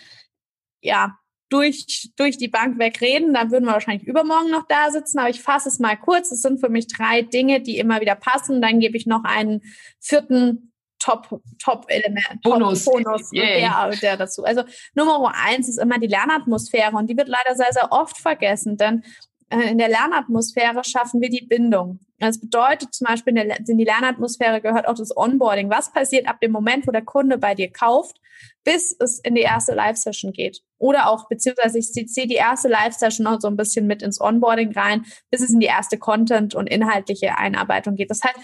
ja, 0.81 1.19
durch, 1.49 2.11
durch 2.17 2.39
die 2.39 2.49
Bank 2.49 2.79
wegreden, 2.79 3.33
dann 3.33 3.51
würden 3.51 3.67
wir 3.67 3.73
wahrscheinlich 3.73 4.07
übermorgen 4.07 4.51
noch 4.51 4.67
da 4.69 4.91
sitzen, 4.91 5.19
aber 5.19 5.31
ich 5.31 5.43
fasse 5.43 5.69
es 5.69 5.79
mal 5.79 5.97
kurz. 5.97 6.33
Es 6.33 6.43
sind 6.43 6.59
für 6.59 6.69
mich 6.69 6.89
drei 6.89 7.23
Dinge, 7.23 7.61
die 7.61 7.79
immer 7.79 8.01
wieder 8.01 8.17
passen. 8.17 8.61
Dann 8.61 8.81
gebe 8.81 8.97
ich 8.97 9.07
noch 9.07 9.23
einen 9.25 9.62
vierten 10.01 10.73
Top, 10.99 11.41
Top-Element, 11.62 12.43
Bonus, 12.43 12.85
Top 12.85 12.95
Bonus 12.95 13.31
der, 13.31 13.91
der 13.91 14.17
dazu. 14.17 14.45
Also 14.45 14.65
Nummer 14.95 15.33
eins 15.35 15.69
ist 15.69 15.79
immer 15.79 15.99
die 15.99 16.09
Lernatmosphäre 16.09 16.97
und 16.97 17.09
die 17.09 17.17
wird 17.17 17.29
leider 17.29 17.55
sehr, 17.55 17.73
sehr 17.73 17.93
oft 17.93 18.19
vergessen, 18.19 18.77
denn 18.77 19.05
äh, 19.51 19.71
in 19.71 19.79
der 19.79 19.89
Lernatmosphäre 19.89 20.83
schaffen 20.85 21.21
wir 21.21 21.29
die 21.29 21.47
Bindung. 21.47 22.01
Das 22.18 22.40
bedeutet 22.40 22.94
zum 22.94 23.07
Beispiel, 23.07 23.37
in, 23.37 23.48
der, 23.48 23.59
in 23.59 23.79
die 23.79 23.85
Lernatmosphäre 23.85 24.61
gehört 24.61 24.88
auch 24.88 24.94
das 24.94 25.14
Onboarding. 25.16 25.70
Was 25.70 25.92
passiert 25.92 26.29
ab 26.29 26.40
dem 26.40 26.52
Moment, 26.52 26.87
wo 26.87 26.92
der 26.92 27.05
Kunde 27.05 27.38
bei 27.38 27.55
dir 27.55 27.70
kauft, 27.70 28.16
bis 28.64 28.96
es 28.98 29.18
in 29.18 29.35
die 29.35 29.42
erste 29.42 29.74
Live-Session 29.74 30.33
geht? 30.33 30.62
Oder 30.79 31.09
auch, 31.09 31.29
beziehungsweise 31.29 31.79
ich 31.79 31.92
ziehe 31.92 32.26
die 32.26 32.35
erste 32.35 32.68
Live-Session 32.68 33.24
noch 33.24 33.40
so 33.40 33.48
ein 33.48 33.57
bisschen 33.57 33.87
mit 33.87 34.02
ins 34.02 34.20
Onboarding 34.20 34.72
rein, 34.72 35.05
bis 35.31 35.42
es 35.42 35.50
in 35.50 35.61
die 35.61 35.66
erste 35.66 35.98
Content- 35.98 36.55
und 36.55 36.68
inhaltliche 36.68 37.37
Einarbeitung 37.37 37.96
geht. 37.96 38.11
Das 38.11 38.22
heißt, 38.22 38.37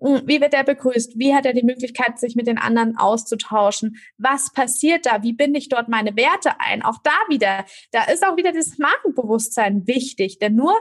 hm, 0.00 0.22
wie 0.24 0.40
wird 0.40 0.54
er 0.54 0.64
begrüßt? 0.64 1.18
Wie 1.18 1.34
hat 1.34 1.46
er 1.46 1.52
die 1.52 1.62
Möglichkeit, 1.62 2.18
sich 2.18 2.34
mit 2.34 2.46
den 2.46 2.58
anderen 2.58 2.96
auszutauschen? 2.96 3.96
Was 4.18 4.52
passiert 4.52 5.06
da? 5.06 5.22
Wie 5.22 5.34
binde 5.34 5.58
ich 5.58 5.68
dort 5.68 5.88
meine 5.88 6.16
Werte 6.16 6.58
ein? 6.58 6.82
Auch 6.82 6.98
da 7.04 7.12
wieder, 7.28 7.64
da 7.92 8.04
ist 8.04 8.26
auch 8.26 8.36
wieder 8.36 8.52
das 8.52 8.78
Markenbewusstsein 8.78 9.86
wichtig. 9.86 10.38
Denn 10.38 10.54
nur 10.54 10.74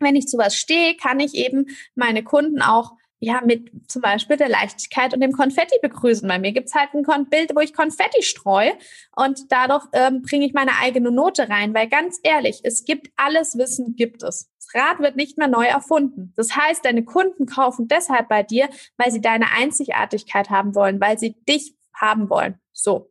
wenn 0.00 0.16
ich 0.16 0.26
zu 0.26 0.38
was 0.38 0.56
stehe, 0.56 0.96
kann 0.96 1.20
ich 1.20 1.34
eben 1.34 1.66
meine 1.94 2.22
Kunden 2.22 2.62
auch 2.62 2.92
ja, 3.20 3.40
mit 3.44 3.70
zum 3.88 4.02
Beispiel 4.02 4.36
der 4.36 4.48
Leichtigkeit 4.48 5.12
und 5.12 5.20
dem 5.20 5.32
Konfetti 5.32 5.76
begrüßen. 5.82 6.28
Bei 6.28 6.38
mir 6.38 6.52
gibt's 6.52 6.74
halt 6.74 6.90
ein 6.94 7.28
Bild, 7.28 7.54
wo 7.54 7.60
ich 7.60 7.74
Konfetti 7.74 8.22
streue 8.22 8.72
und 9.16 9.50
dadurch 9.50 9.84
ähm, 9.92 10.22
bringe 10.22 10.46
ich 10.46 10.52
meine 10.52 10.72
eigene 10.80 11.10
Note 11.10 11.48
rein, 11.48 11.74
weil 11.74 11.88
ganz 11.88 12.20
ehrlich, 12.22 12.60
es 12.62 12.84
gibt 12.84 13.08
alles 13.16 13.58
Wissen, 13.58 13.96
gibt 13.96 14.22
es. 14.22 14.50
Das 14.58 14.82
Rad 14.82 15.00
wird 15.00 15.16
nicht 15.16 15.36
mehr 15.36 15.48
neu 15.48 15.64
erfunden. 15.64 16.32
Das 16.36 16.54
heißt, 16.54 16.84
deine 16.84 17.04
Kunden 17.04 17.46
kaufen 17.46 17.88
deshalb 17.88 18.28
bei 18.28 18.42
dir, 18.42 18.68
weil 18.96 19.10
sie 19.10 19.20
deine 19.20 19.50
Einzigartigkeit 19.50 20.50
haben 20.50 20.74
wollen, 20.74 21.00
weil 21.00 21.18
sie 21.18 21.34
dich 21.48 21.74
haben 21.94 22.30
wollen. 22.30 22.60
So. 22.72 23.10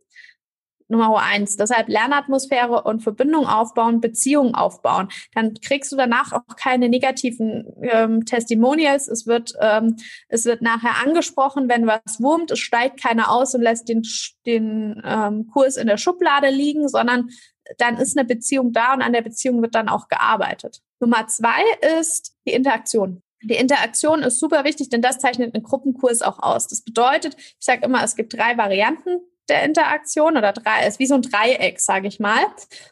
Nummer 0.89 1.21
eins. 1.21 1.57
Deshalb 1.57 1.89
Lernatmosphäre 1.89 2.83
und 2.83 3.01
Verbindung 3.01 3.47
aufbauen, 3.47 4.01
Beziehungen 4.01 4.55
aufbauen. 4.55 5.09
Dann 5.33 5.53
kriegst 5.55 5.91
du 5.91 5.95
danach 5.95 6.31
auch 6.33 6.55
keine 6.55 6.89
negativen 6.89 7.65
ähm, 7.81 8.25
Testimonials. 8.25 9.07
Es 9.07 9.27
wird, 9.27 9.53
ähm, 9.61 9.97
es 10.29 10.45
wird 10.45 10.61
nachher 10.61 11.05
angesprochen, 11.05 11.69
wenn 11.69 11.87
was 11.87 12.21
wurmt. 12.21 12.51
Es 12.51 12.59
steigt 12.59 13.01
keiner 13.01 13.31
aus 13.31 13.53
und 13.55 13.61
lässt 13.61 13.89
den, 13.89 14.03
den 14.45 15.01
ähm, 15.05 15.47
Kurs 15.47 15.77
in 15.77 15.87
der 15.87 15.97
Schublade 15.97 16.49
liegen, 16.49 16.87
sondern 16.87 17.29
dann 17.77 17.97
ist 17.97 18.17
eine 18.17 18.25
Beziehung 18.25 18.71
da 18.71 18.93
und 18.93 19.01
an 19.01 19.13
der 19.13 19.21
Beziehung 19.21 19.61
wird 19.61 19.75
dann 19.75 19.89
auch 19.89 20.07
gearbeitet. 20.07 20.81
Nummer 20.99 21.27
zwei 21.27 21.61
ist 21.99 22.35
die 22.47 22.53
Interaktion. 22.53 23.21
Die 23.43 23.55
Interaktion 23.55 24.23
ist 24.23 24.39
super 24.39 24.63
wichtig, 24.63 24.89
denn 24.89 25.01
das 25.01 25.19
zeichnet 25.19 25.53
einen 25.53 25.63
Gruppenkurs 25.63 26.21
auch 26.21 26.39
aus. 26.39 26.67
Das 26.67 26.81
bedeutet, 26.81 27.35
ich 27.37 27.55
sage 27.59 27.85
immer, 27.85 28.03
es 28.03 28.15
gibt 28.15 28.33
drei 28.33 28.57
Varianten 28.57 29.19
der 29.49 29.63
Interaktion 29.63 30.37
oder 30.37 30.53
drei, 30.53 30.87
ist 30.87 30.99
wie 30.99 31.07
so 31.07 31.15
ein 31.15 31.21
Dreieck, 31.21 31.79
sage 31.79 32.07
ich 32.07 32.19
mal. 32.19 32.45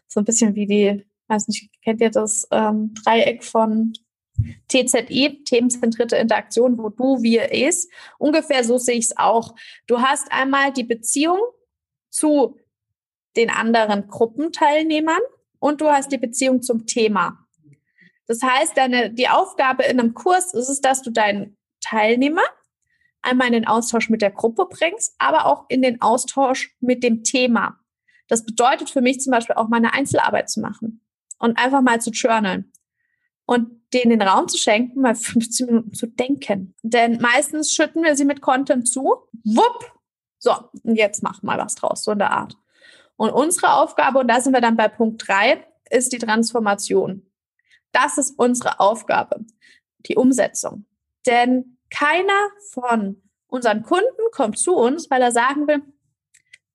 So 0.08 0.22
ein 0.22 0.26
bisschen 0.26 0.56
wie 0.56 0.66
die, 0.66 1.06
weiß 1.28 1.48
nicht, 1.48 1.70
kennt 1.84 2.02
ihr 2.02 2.12
das 2.12 2.48
ähm, 2.52 2.94
Dreieck 3.04 3.44
von 3.44 3.94
TZI, 4.70 5.44
themenzentrierte 5.46 6.18
Interaktion, 6.18 6.78
wo 6.78 6.90
du, 6.90 7.22
wir, 7.22 7.54
es. 7.54 7.88
Ungefähr 8.18 8.64
so 8.64 8.78
sehe 8.78 8.98
ich 8.98 9.06
es 9.06 9.18
auch. 9.18 9.56
Du 9.88 10.02
hast 10.02 10.32
einmal 10.32 10.74
die 10.74 10.84
Beziehung 10.84 11.40
zu 12.10 12.58
den 13.36 13.50
anderen 13.50 14.08
Gruppenteilnehmern 14.08 15.22
und 15.60 15.82
du 15.82 15.90
hast 15.90 16.12
die 16.12 16.18
Beziehung 16.18 16.62
zum 16.62 16.86
Thema. 16.86 17.46
Das 18.28 18.42
heißt, 18.42 18.76
deine, 18.76 19.12
die 19.12 19.28
Aufgabe 19.28 19.84
in 19.84 20.00
einem 20.00 20.14
Kurs 20.14 20.54
ist 20.54 20.70
es, 20.70 20.82
dass 20.82 21.02
du 21.02 21.12
deinen 21.12 21.58
Teilnehmer 21.82 22.42
einmal 23.26 23.48
in 23.48 23.54
den 23.54 23.68
Austausch 23.68 24.10
mit 24.10 24.22
der 24.22 24.32
Gruppe 24.32 24.68
bringst, 24.70 25.16
aber 25.18 25.46
auch 25.46 25.66
in 25.70 25.82
den 25.82 26.02
Austausch 26.02 26.76
mit 26.80 27.04
dem 27.04 27.24
Thema. 27.24 27.80
Das 28.28 28.46
bedeutet 28.46 28.90
für 28.90 29.02
mich 29.02 29.20
zum 29.20 29.32
Beispiel 29.32 29.56
auch 29.56 29.68
meine 29.68 29.94
Einzelarbeit 29.94 30.50
zu 30.50 30.62
machen 30.62 31.02
und 31.40 31.58
einfach 31.58 31.82
mal 31.82 32.02
zu 32.02 32.12
journalen 32.12 32.72
und 33.46 33.82
denen 33.94 34.12
den 34.12 34.28
Raum 34.28 34.48
zu 34.48 34.58
schenken, 34.58 35.02
mal 35.02 35.16
15 35.16 35.66
Minuten 35.68 35.94
zu 35.94 36.08
denken. 36.08 36.76
Denn 36.82 37.20
meistens 37.22 37.72
schütten 37.72 38.04
wir 38.04 38.16
sie 38.16 38.26
mit 38.26 38.42
Content 38.42 38.88
zu. 38.88 39.16
Wupp! 39.44 39.92
So, 40.40 40.54
und 40.84 40.96
jetzt 40.96 41.24
mach 41.24 41.42
mal 41.44 41.58
was 41.58 41.76
draus, 41.76 42.04
so 42.04 42.12
in 42.12 42.20
der 42.20 42.32
Art. 42.32 42.56
Und 43.18 43.32
unsere 43.32 43.74
Aufgabe, 43.74 44.20
und 44.20 44.28
da 44.28 44.42
sind 44.42 44.54
wir 44.54 44.62
dann 44.62 44.76
bei 44.76 44.88
Punkt 44.88 45.28
drei, 45.28 45.66
ist 45.90 46.12
die 46.12 46.18
Transformation. 46.18 47.26
Das 47.92 48.18
ist 48.18 48.38
unsere 48.38 48.80
Aufgabe, 48.80 49.46
die 50.08 50.16
Umsetzung. 50.16 50.86
Denn 51.26 51.75
keiner 51.96 52.50
von 52.72 53.22
unseren 53.48 53.84
Kunden 53.84 54.32
kommt 54.32 54.58
zu 54.58 54.76
uns, 54.76 55.10
weil 55.10 55.22
er 55.22 55.32
sagen 55.32 55.68
will, 55.68 55.82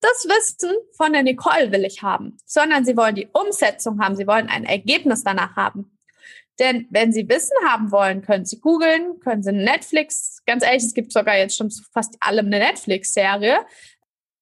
das 0.00 0.26
Wissen 0.26 0.74
von 0.96 1.12
der 1.12 1.22
Nicole 1.22 1.72
will 1.72 1.85
ich 1.85 2.02
haben, 2.02 2.38
sondern 2.46 2.85
sie 2.87 2.96
wollen 2.96 3.14
die 3.14 3.28
Umsetzung 3.33 4.00
haben, 4.00 4.16
sie 4.16 4.26
wollen 4.26 4.48
ein 4.48 4.64
Ergebnis 4.64 5.22
danach 5.24 5.56
haben. 5.56 5.98
Denn 6.61 6.87
wenn 6.90 7.11
Sie 7.11 7.26
Wissen 7.26 7.56
haben 7.66 7.90
wollen, 7.90 8.20
können 8.20 8.44
Sie 8.44 8.61
googeln, 8.61 9.18
können 9.20 9.42
Sie 9.42 9.50
Netflix, 9.50 10.42
ganz 10.44 10.62
ehrlich, 10.62 10.85
es 10.85 10.92
gibt 10.92 11.11
sogar 11.11 11.37
jetzt 11.38 11.56
schon 11.56 11.70
fast 11.70 12.16
allem 12.20 12.46
eine 12.46 12.59
Netflix-Serie. 12.59 13.61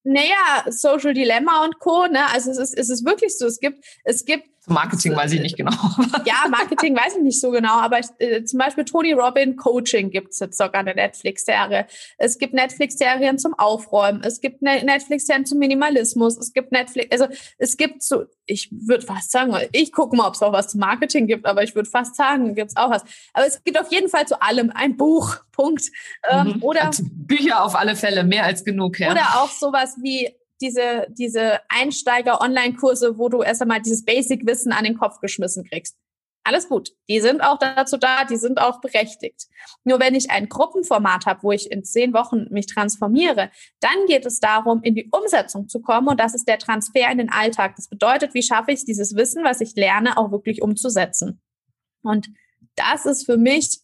Naja, 0.03 0.65
Social 0.67 1.13
Dilemma 1.13 1.63
und 1.63 1.79
Co. 1.79 2.07
Ne? 2.07 2.29
Also 2.33 2.51
es 2.51 2.57
ist, 2.57 2.77
es 2.77 2.89
ist 2.89 3.05
wirklich 3.05 3.37
so, 3.37 3.45
es 3.45 3.61
gibt, 3.61 3.85
es 4.03 4.25
gibt 4.25 4.49
Marketing 4.69 5.15
weiß 5.15 5.33
ich 5.33 5.41
nicht 5.41 5.57
genau. 5.57 5.71
ja, 6.25 6.47
Marketing 6.49 6.95
weiß 6.95 7.17
ich 7.17 7.23
nicht 7.23 7.41
so 7.41 7.51
genau, 7.51 7.79
aber 7.79 7.99
ich, 7.99 8.07
äh, 8.19 8.43
zum 8.43 8.59
Beispiel 8.59 8.85
Tony 8.85 9.13
Robin 9.13 9.55
Coaching 9.55 10.09
gibt's 10.09 10.39
jetzt 10.39 10.57
sogar 10.57 10.81
eine 10.81 10.95
Netflix-Serie. 10.95 11.85
Es 12.17 12.37
gibt 12.37 12.53
Netflix-Serien 12.53 13.37
zum 13.37 13.53
Aufräumen, 13.57 14.23
es 14.23 14.41
gibt 14.41 14.61
ne 14.61 14.83
Netflix-Serien 14.83 15.45
zum 15.45 15.59
Minimalismus, 15.59 16.37
es 16.37 16.53
gibt 16.53 16.71
Netflix, 16.71 17.11
also 17.11 17.33
es 17.57 17.77
gibt 17.77 18.03
so, 18.03 18.25
ich 18.45 18.69
würde 18.71 19.05
fast 19.05 19.31
sagen, 19.31 19.55
ich 19.71 19.91
gucke 19.91 20.15
mal, 20.15 20.27
ob 20.27 20.35
es 20.35 20.41
auch 20.41 20.53
was 20.53 20.69
zum 20.69 20.79
Marketing 20.79 21.27
gibt, 21.27 21.45
aber 21.45 21.63
ich 21.63 21.75
würde 21.75 21.89
fast 21.89 22.15
sagen, 22.15 22.55
gibt's 22.55 22.75
auch 22.77 22.89
was. 22.89 23.03
Aber 23.33 23.45
es 23.45 23.63
gibt 23.63 23.79
auf 23.79 23.91
jeden 23.91 24.09
Fall 24.09 24.27
zu 24.27 24.41
allem 24.41 24.71
ein 24.73 24.97
Buch, 24.97 25.37
Punkt. 25.51 25.91
Ähm, 26.29 26.55
mhm. 26.55 26.63
Oder 26.63 26.85
also 26.85 27.03
Bücher 27.05 27.63
auf 27.63 27.75
alle 27.75 27.95
Fälle, 27.95 28.23
mehr 28.23 28.45
als 28.45 28.63
genug, 28.63 28.99
ja. 28.99 29.11
Oder 29.11 29.41
auch 29.41 29.49
sowas 29.49 29.97
wie 30.01 30.29
diese, 30.61 31.07
diese 31.09 31.59
Einsteiger-Online-Kurse, 31.69 33.17
wo 33.17 33.29
du 33.29 33.41
erst 33.41 33.61
einmal 33.61 33.81
dieses 33.81 34.05
Basic-Wissen 34.05 34.71
an 34.71 34.83
den 34.83 34.97
Kopf 34.97 35.19
geschmissen 35.19 35.63
kriegst. 35.63 35.97
Alles 36.43 36.67
gut. 36.67 36.91
Die 37.09 37.19
sind 37.19 37.41
auch 37.41 37.59
dazu 37.59 37.97
da, 37.97 38.23
die 38.23 38.37
sind 38.37 38.59
auch 38.59 38.81
berechtigt. 38.81 39.47
Nur 39.83 39.99
wenn 39.99 40.15
ich 40.15 40.31
ein 40.31 40.49
Gruppenformat 40.49 41.25
habe, 41.25 41.43
wo 41.43 41.51
ich 41.51 41.69
in 41.69 41.83
zehn 41.83 42.13
Wochen 42.13 42.47
mich 42.49 42.65
transformiere, 42.65 43.51
dann 43.81 44.05
geht 44.07 44.25
es 44.25 44.39
darum, 44.39 44.81
in 44.81 44.95
die 44.95 45.09
Umsetzung 45.11 45.67
zu 45.67 45.81
kommen 45.81 46.07
und 46.07 46.19
das 46.19 46.33
ist 46.33 46.47
der 46.47 46.57
Transfer 46.57 47.11
in 47.11 47.19
den 47.19 47.29
Alltag. 47.29 47.75
Das 47.75 47.87
bedeutet, 47.87 48.33
wie 48.33 48.41
schaffe 48.41 48.71
ich 48.71 48.79
es, 48.79 48.85
dieses 48.85 49.15
Wissen, 49.15 49.43
was 49.43 49.61
ich 49.61 49.75
lerne, 49.75 50.17
auch 50.17 50.31
wirklich 50.31 50.61
umzusetzen. 50.61 51.41
Und 52.01 52.29
das 52.75 53.05
ist 53.05 53.25
für 53.25 53.37
mich 53.37 53.81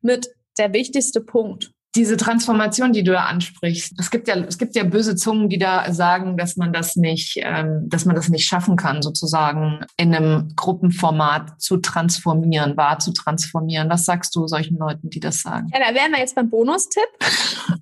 mit 0.00 0.28
der 0.58 0.72
wichtigste 0.72 1.20
Punkt. 1.20 1.72
Diese 1.96 2.16
Transformation, 2.16 2.92
die 2.92 3.02
du 3.02 3.12
da 3.12 3.24
ansprichst, 3.24 3.94
es 3.98 4.10
gibt 4.10 4.28
ja, 4.28 4.36
es 4.36 4.58
gibt 4.58 4.76
ja 4.76 4.84
böse 4.84 5.16
Zungen, 5.16 5.48
die 5.48 5.58
da 5.58 5.92
sagen, 5.92 6.36
dass 6.36 6.56
man 6.56 6.72
das 6.72 6.96
nicht, 6.96 7.38
ähm, 7.42 7.88
dass 7.88 8.04
man 8.04 8.14
das 8.14 8.28
nicht 8.28 8.46
schaffen 8.46 8.76
kann, 8.76 9.02
sozusagen 9.02 9.84
in 9.96 10.14
einem 10.14 10.52
Gruppenformat 10.54 11.60
zu 11.60 11.78
transformieren, 11.78 12.76
wahr 12.76 12.98
zu 12.98 13.12
transformieren. 13.12 13.88
Was 13.88 14.04
sagst 14.04 14.36
du 14.36 14.46
solchen 14.46 14.76
Leuten, 14.78 15.10
die 15.10 15.20
das 15.20 15.40
sagen? 15.40 15.68
Ja, 15.72 15.80
da 15.80 15.94
wären 15.94 16.12
wir 16.12 16.18
jetzt 16.18 16.34
beim 16.34 16.50
Bonustipp. 16.50 17.08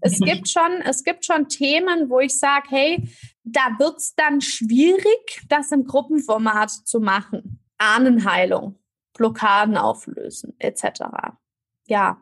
es 0.01 0.19
gibt 0.21 0.49
schon, 0.49 0.81
es 0.89 1.03
gibt 1.03 1.25
schon 1.25 1.49
Themen, 1.49 2.09
wo 2.09 2.21
ich 2.21 2.39
sage, 2.39 2.67
hey, 2.71 3.09
da 3.43 3.61
wird's 3.79 4.15
dann 4.15 4.41
schwierig, 4.41 5.43
das 5.49 5.73
im 5.73 5.85
Gruppenformat 5.85 6.71
zu 6.71 7.01
machen. 7.01 7.61
Ahnenheilung, 7.79 8.79
Blockaden 9.15 9.77
auflösen, 9.77 10.55
etc. 10.59 11.03
Ja, 11.87 12.19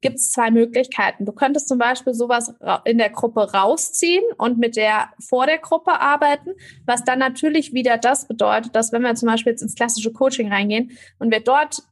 gibt 0.00 0.16
es 0.16 0.30
zwei 0.30 0.50
Möglichkeiten. 0.50 1.24
Du 1.24 1.32
könntest 1.32 1.68
zum 1.68 1.78
Beispiel 1.78 2.14
sowas 2.14 2.54
in 2.84 2.98
der 2.98 3.10
Gruppe 3.10 3.52
rausziehen 3.52 4.24
und 4.38 4.58
mit 4.58 4.76
der 4.76 5.10
vor 5.20 5.46
der 5.46 5.58
Gruppe 5.58 6.00
arbeiten, 6.00 6.50
was 6.86 7.04
dann 7.04 7.18
natürlich 7.18 7.72
wieder 7.72 7.98
das 7.98 8.28
bedeutet, 8.28 8.74
dass 8.74 8.92
wenn 8.92 9.02
wir 9.02 9.14
zum 9.14 9.28
Beispiel 9.28 9.52
jetzt 9.52 9.62
ins 9.62 9.74
klassische 9.74 10.12
Coaching 10.12 10.52
reingehen 10.52 10.92
und 11.18 11.30
wir 11.30 11.40
dort 11.40 11.82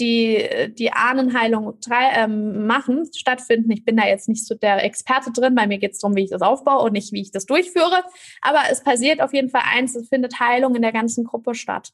die, 0.00 0.48
die 0.78 0.92
Ahnenheilung 0.92 1.78
drei, 1.80 2.10
ähm, 2.14 2.66
machen, 2.66 3.08
stattfinden. 3.14 3.70
Ich 3.70 3.84
bin 3.84 3.96
da 3.96 4.06
jetzt 4.06 4.28
nicht 4.28 4.46
so 4.46 4.54
der 4.54 4.82
Experte 4.84 5.30
drin, 5.32 5.54
bei 5.54 5.66
mir 5.66 5.78
geht 5.78 5.92
es 5.92 5.98
darum, 5.98 6.16
wie 6.16 6.24
ich 6.24 6.30
das 6.30 6.42
aufbaue 6.42 6.82
und 6.82 6.92
nicht, 6.92 7.12
wie 7.12 7.20
ich 7.20 7.30
das 7.30 7.46
durchführe. 7.46 8.02
Aber 8.40 8.60
es 8.70 8.82
passiert 8.82 9.20
auf 9.20 9.34
jeden 9.34 9.50
Fall 9.50 9.62
eins, 9.64 9.94
es 9.94 10.08
findet 10.08 10.40
Heilung 10.40 10.74
in 10.74 10.82
der 10.82 10.92
ganzen 10.92 11.24
Gruppe 11.24 11.54
statt. 11.54 11.92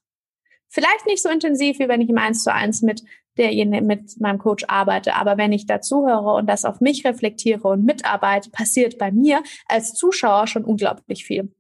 Vielleicht 0.69 1.07
nicht 1.07 1.23
so 1.23 1.29
intensiv, 1.29 1.79
wie 1.79 1.89
wenn 1.89 2.01
ich 2.01 2.11
im 2.11 2.19
Eins 2.19 2.45
zu 2.45 2.53
eins 2.53 2.83
mit 2.83 3.03
derjenige 3.39 3.85
mit 3.85 4.21
meinem 4.21 4.39
Coach 4.39 4.65
arbeite. 4.69 5.15
Aber 5.15 5.39
wenn 5.39 5.53
ich 5.53 5.67
dazuhöre 5.67 6.35
und 6.35 6.47
das 6.47 6.65
auf 6.65 6.81
mich 6.81 7.05
reflektiere 7.05 7.69
und 7.69 7.85
mitarbeite, 7.85 8.51
passiert 8.51 8.99
bei 8.99 9.11
mir 9.11 9.43
als 9.67 9.95
Zuschauer 9.95 10.47
schon 10.47 10.65
unglaublich 10.65 11.25
viel. 11.25 11.53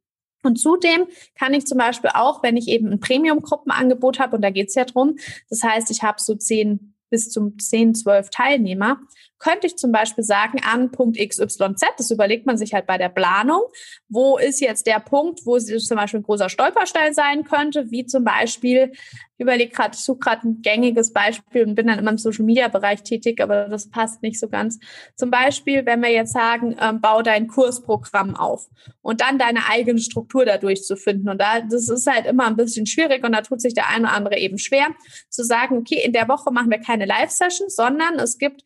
Und 0.42 0.56
zudem 0.56 1.06
kann 1.34 1.54
ich 1.54 1.66
zum 1.66 1.78
Beispiel 1.78 2.10
auch, 2.14 2.42
wenn 2.42 2.56
ich 2.56 2.68
eben 2.68 2.92
ein 2.92 3.00
Premium-Gruppenangebot 3.00 4.18
habe, 4.18 4.36
und 4.36 4.42
da 4.42 4.50
geht 4.50 4.68
es 4.68 4.74
ja 4.74 4.84
drum, 4.84 5.16
das 5.50 5.62
heißt, 5.62 5.90
ich 5.90 6.02
habe 6.02 6.20
so 6.20 6.34
zehn 6.34 6.94
bis 7.10 7.30
zum 7.30 7.58
10, 7.58 7.94
12 7.94 8.30
Teilnehmer, 8.30 9.00
könnte 9.38 9.66
ich 9.66 9.76
zum 9.76 9.92
Beispiel 9.92 10.24
sagen, 10.24 10.60
an 10.64 10.90
Punkt 10.90 11.18
XYZ, 11.18 11.80
das 11.96 12.10
überlegt 12.10 12.46
man 12.46 12.56
sich 12.56 12.74
halt 12.74 12.86
bei 12.86 12.98
der 12.98 13.08
Planung, 13.08 13.62
wo 14.08 14.38
ist 14.38 14.60
jetzt 14.60 14.86
der 14.86 15.00
Punkt, 15.00 15.46
wo 15.46 15.56
es 15.56 15.66
zum 15.66 15.96
Beispiel 15.96 16.20
ein 16.20 16.24
großer 16.24 16.48
Stolperstein 16.48 17.14
sein 17.14 17.44
könnte, 17.44 17.90
wie 17.90 18.06
zum 18.06 18.24
Beispiel, 18.24 18.92
ich 18.92 19.42
überlege 19.42 19.72
gerade, 19.72 19.94
ich 19.94 20.00
suche 20.00 20.18
gerade 20.18 20.48
ein 20.48 20.62
gängiges 20.62 21.12
Beispiel 21.12 21.64
und 21.64 21.74
bin 21.74 21.86
dann 21.86 21.98
immer 21.98 22.10
im 22.10 22.18
Social-Media-Bereich 22.18 23.02
tätig, 23.04 23.40
aber 23.40 23.68
das 23.68 23.88
passt 23.88 24.22
nicht 24.22 24.40
so 24.40 24.48
ganz. 24.48 24.78
Zum 25.16 25.30
Beispiel, 25.30 25.86
wenn 25.86 26.02
wir 26.02 26.10
jetzt 26.10 26.32
sagen, 26.32 26.76
ähm, 26.80 27.00
bau 27.00 27.22
dein 27.22 27.46
Kursprogramm 27.46 28.34
auf 28.34 28.68
und 29.00 29.20
dann 29.20 29.38
deine 29.38 29.68
eigene 29.70 30.00
Struktur 30.00 30.44
dadurch 30.44 30.82
zu 30.82 30.96
finden. 30.96 31.28
Und 31.28 31.40
da, 31.40 31.60
das 31.60 31.88
ist 31.88 32.06
halt 32.06 32.26
immer 32.26 32.46
ein 32.46 32.56
bisschen 32.56 32.86
schwierig 32.86 33.24
und 33.24 33.32
da 33.32 33.42
tut 33.42 33.60
sich 33.60 33.74
der 33.74 33.88
eine 33.88 34.06
oder 34.06 34.12
andere 34.14 34.38
eben 34.38 34.58
schwer, 34.58 34.88
zu 35.28 35.44
sagen, 35.44 35.76
okay, 35.78 36.02
in 36.04 36.12
der 36.12 36.28
Woche 36.28 36.50
machen 36.50 36.70
wir 36.70 36.78
keine 36.78 37.06
Live-Sessions, 37.06 37.76
sondern 37.76 38.18
es 38.18 38.38
gibt 38.38 38.64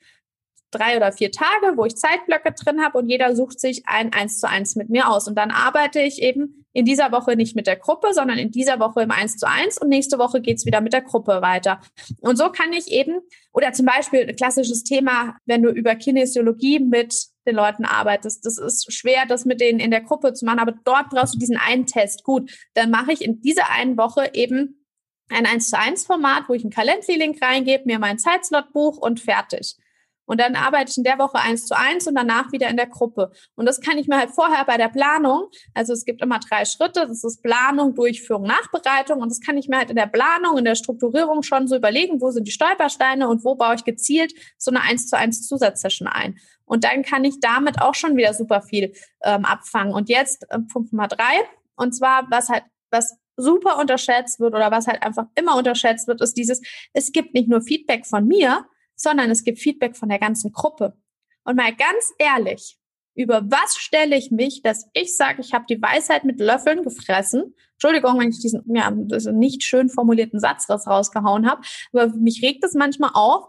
drei 0.73 0.97
oder 0.97 1.13
vier 1.13 1.31
Tage, 1.31 1.77
wo 1.77 1.85
ich 1.85 1.97
Zeitblöcke 1.97 2.53
drin 2.53 2.83
habe 2.83 2.99
und 2.99 3.09
jeder 3.09 3.37
sucht 3.37 3.61
sich 3.61 3.83
ein 3.87 4.13
eins 4.13 4.41
zu 4.41 4.49
eins 4.49 4.75
mit 4.75 4.91
mir 4.91 5.09
aus. 5.09 5.29
Und 5.29 5.37
dann 5.37 5.51
arbeite 5.51 6.01
ich 6.01 6.21
eben 6.21 6.67
in 6.73 6.85
dieser 6.85 7.13
Woche 7.13 7.37
nicht 7.37 7.55
mit 7.55 7.67
der 7.67 7.77
Gruppe, 7.77 8.13
sondern 8.13 8.39
in 8.39 8.51
dieser 8.51 8.81
Woche 8.81 9.03
im 9.03 9.11
eins 9.11 9.37
zu 9.37 9.47
eins 9.47 9.81
und 9.81 9.89
nächste 9.89 10.19
Woche 10.19 10.41
geht's 10.41 10.65
wieder 10.65 10.81
mit 10.81 10.93
der 10.93 11.03
Gruppe 11.03 11.43
weiter. 11.43 11.81
Und 12.21 12.37
so 12.37 12.51
kann 12.51 12.73
ich 12.73 12.91
eben, 12.91 13.21
oder 13.53 13.73
zum 13.73 13.87
Beispiel 13.87 14.27
ein 14.27 14.37
klassisches 14.37 14.83
Thema, 14.83 15.37
wenn 15.45 15.63
du 15.63 15.71
über 15.71 15.95
Kinesiologie 15.95 16.81
mit 16.81 17.15
den 17.47 17.57
Leuten 17.57 17.85
arbeitest. 17.85 18.47
Das 18.47 18.59
ist 18.59 18.93
schwer, 18.93 19.27
das 19.29 19.45
mit 19.45 19.61
denen 19.61 19.81
in 19.81 19.91
der 19.91 20.01
Gruppe 20.01 20.33
zu 20.33 20.45
machen, 20.45 20.61
aber 20.61 20.75
dort 20.85 21.11
brauchst 21.11 21.35
du 21.35 21.39
diesen 21.39 21.59
einen 21.59 21.87
Test. 21.87 22.25
Gut, 22.25 22.51
dann 22.75 22.91
mache 22.91 23.13
ich 23.13 23.23
in 23.23 23.41
dieser 23.41 23.71
einen 23.71 23.97
Woche 23.99 24.31
eben 24.33 24.87
ein 25.29 25.47
1 25.47 25.71
zu 25.71 25.79
1 25.79 26.07
Format, 26.07 26.49
wo 26.49 26.55
ich 26.55 26.63
einen 26.63 26.73
Calendly-Link 26.73 27.43
reingebe, 27.43 27.85
mir 27.87 27.99
meinen 27.99 28.19
Zeitslot 28.19 28.73
buch 28.73 28.99
und 28.99 29.21
fertig. 29.21 29.77
Und 30.25 30.41
dann 30.41 30.55
arbeite 30.57 30.91
ich 30.91 30.97
in 30.97 31.05
der 31.05 31.19
Woche 31.19 31.39
eins 31.39 31.67
zu 31.67 31.77
eins 31.77 32.07
und 32.07 32.15
danach 32.15 32.53
wieder 32.53 32.69
in 32.69 32.77
der 32.77 32.87
Gruppe. 32.87 33.33
Und 33.55 33.67
das 33.67 33.81
kann 33.81 33.99
ich 33.99 34.07
mir 34.09 34.19
halt 34.19 34.31
vorher 34.31 34.65
bei 34.65 34.77
der 34.77 34.89
Planung, 34.89 35.49
also 35.75 35.93
es 35.93 36.05
gibt 36.05 36.23
immer 36.23 36.39
drei 36.39 36.65
Schritte, 36.65 37.07
das 37.07 37.25
ist 37.25 37.43
Planung, 37.43 37.95
Durchführung, 37.95 38.45
Nachbereitung. 38.45 39.21
Und 39.21 39.31
das 39.31 39.41
kann 39.41 39.59
ich 39.59 39.69
mir 39.69 39.79
halt 39.79 39.91
in 39.91 39.97
der 39.97 40.07
Planung, 40.07 40.59
in 40.59 40.65
der 40.65 40.75
Strukturierung 40.75 41.43
schon 41.43 41.69
so 41.69 41.77
überlegen, 41.77 42.21
wo 42.21 42.31
sind 42.31 42.47
die 42.47 42.53
Stolpersteine 42.53 43.29
und 43.29 43.45
wo 43.45 43.55
baue 43.55 43.75
ich 43.75 43.85
gezielt 43.85 44.33
so 44.59 44.71
eine 44.71 44.83
eins 44.83 45.09
zu 45.09 45.17
eins 45.17 45.47
Zusatzsession 45.47 46.09
ein. 46.09 46.39
Und 46.65 46.85
dann 46.85 47.03
kann 47.03 47.25
ich 47.25 47.41
damit 47.41 47.81
auch 47.83 47.95
schon 47.95 48.17
wieder 48.17 48.33
super 48.33 48.63
viel 48.63 48.93
ähm, 49.23 49.45
abfangen. 49.45 49.93
Und 49.93 50.09
jetzt 50.09 50.47
äh, 50.51 50.59
Punkt 50.61 50.93
Nummer 50.93 51.09
drei. 51.09 51.43
Und 51.77 51.93
zwar, 51.93 52.27
was 52.31 52.49
halt, 52.49 52.65
was 52.91 53.19
super 53.37 53.79
unterschätzt 53.79 54.41
wird 54.41 54.55
oder 54.55 54.71
was 54.71 54.87
halt 54.87 55.03
einfach 55.03 55.27
immer 55.35 55.57
unterschätzt 55.57 56.07
wird, 56.07 56.21
ist 56.21 56.37
dieses, 56.37 56.61
es 56.93 57.13
gibt 57.13 57.35
nicht 57.35 57.49
nur 57.49 57.63
Feedback 57.63 58.07
von 58.07 58.27
mir, 58.27 58.67
sondern 59.03 59.31
es 59.31 59.45
gibt 59.45 59.59
Feedback 59.59 59.97
von 59.97 60.09
der 60.09 60.19
ganzen 60.19 60.53
Gruppe. 60.53 60.97
Und 61.45 61.57
mal 61.57 61.75
ganz 61.75 62.13
ehrlich, 62.19 62.79
über 63.15 63.43
was 63.51 63.77
stelle 63.77 64.17
ich 64.17 64.31
mich, 64.31 64.63
dass 64.63 64.87
ich 64.95 65.17
sage, 65.17 65.43
ich 65.43 65.53
habe 65.53 65.67
die 65.69 65.81
Weisheit 65.83 66.25
mit 66.25 66.41
Löffeln 66.41 66.83
gefressen. 66.83 67.55
Entschuldigung, 67.73 68.19
wenn 68.19 68.31
ich 68.31 68.39
diesen 68.39 68.63
ja, 68.75 68.91
nicht 68.91 69.63
schön 69.65 69.91
formulierten 69.91 70.41
Satz 70.41 70.69
rausgehauen 70.71 71.51
habe, 71.51 71.63
aber 71.93 72.09
mich 72.17 72.43
regt 72.43 72.65
es 72.65 72.75
manchmal 72.75 73.11
auf, 73.13 73.47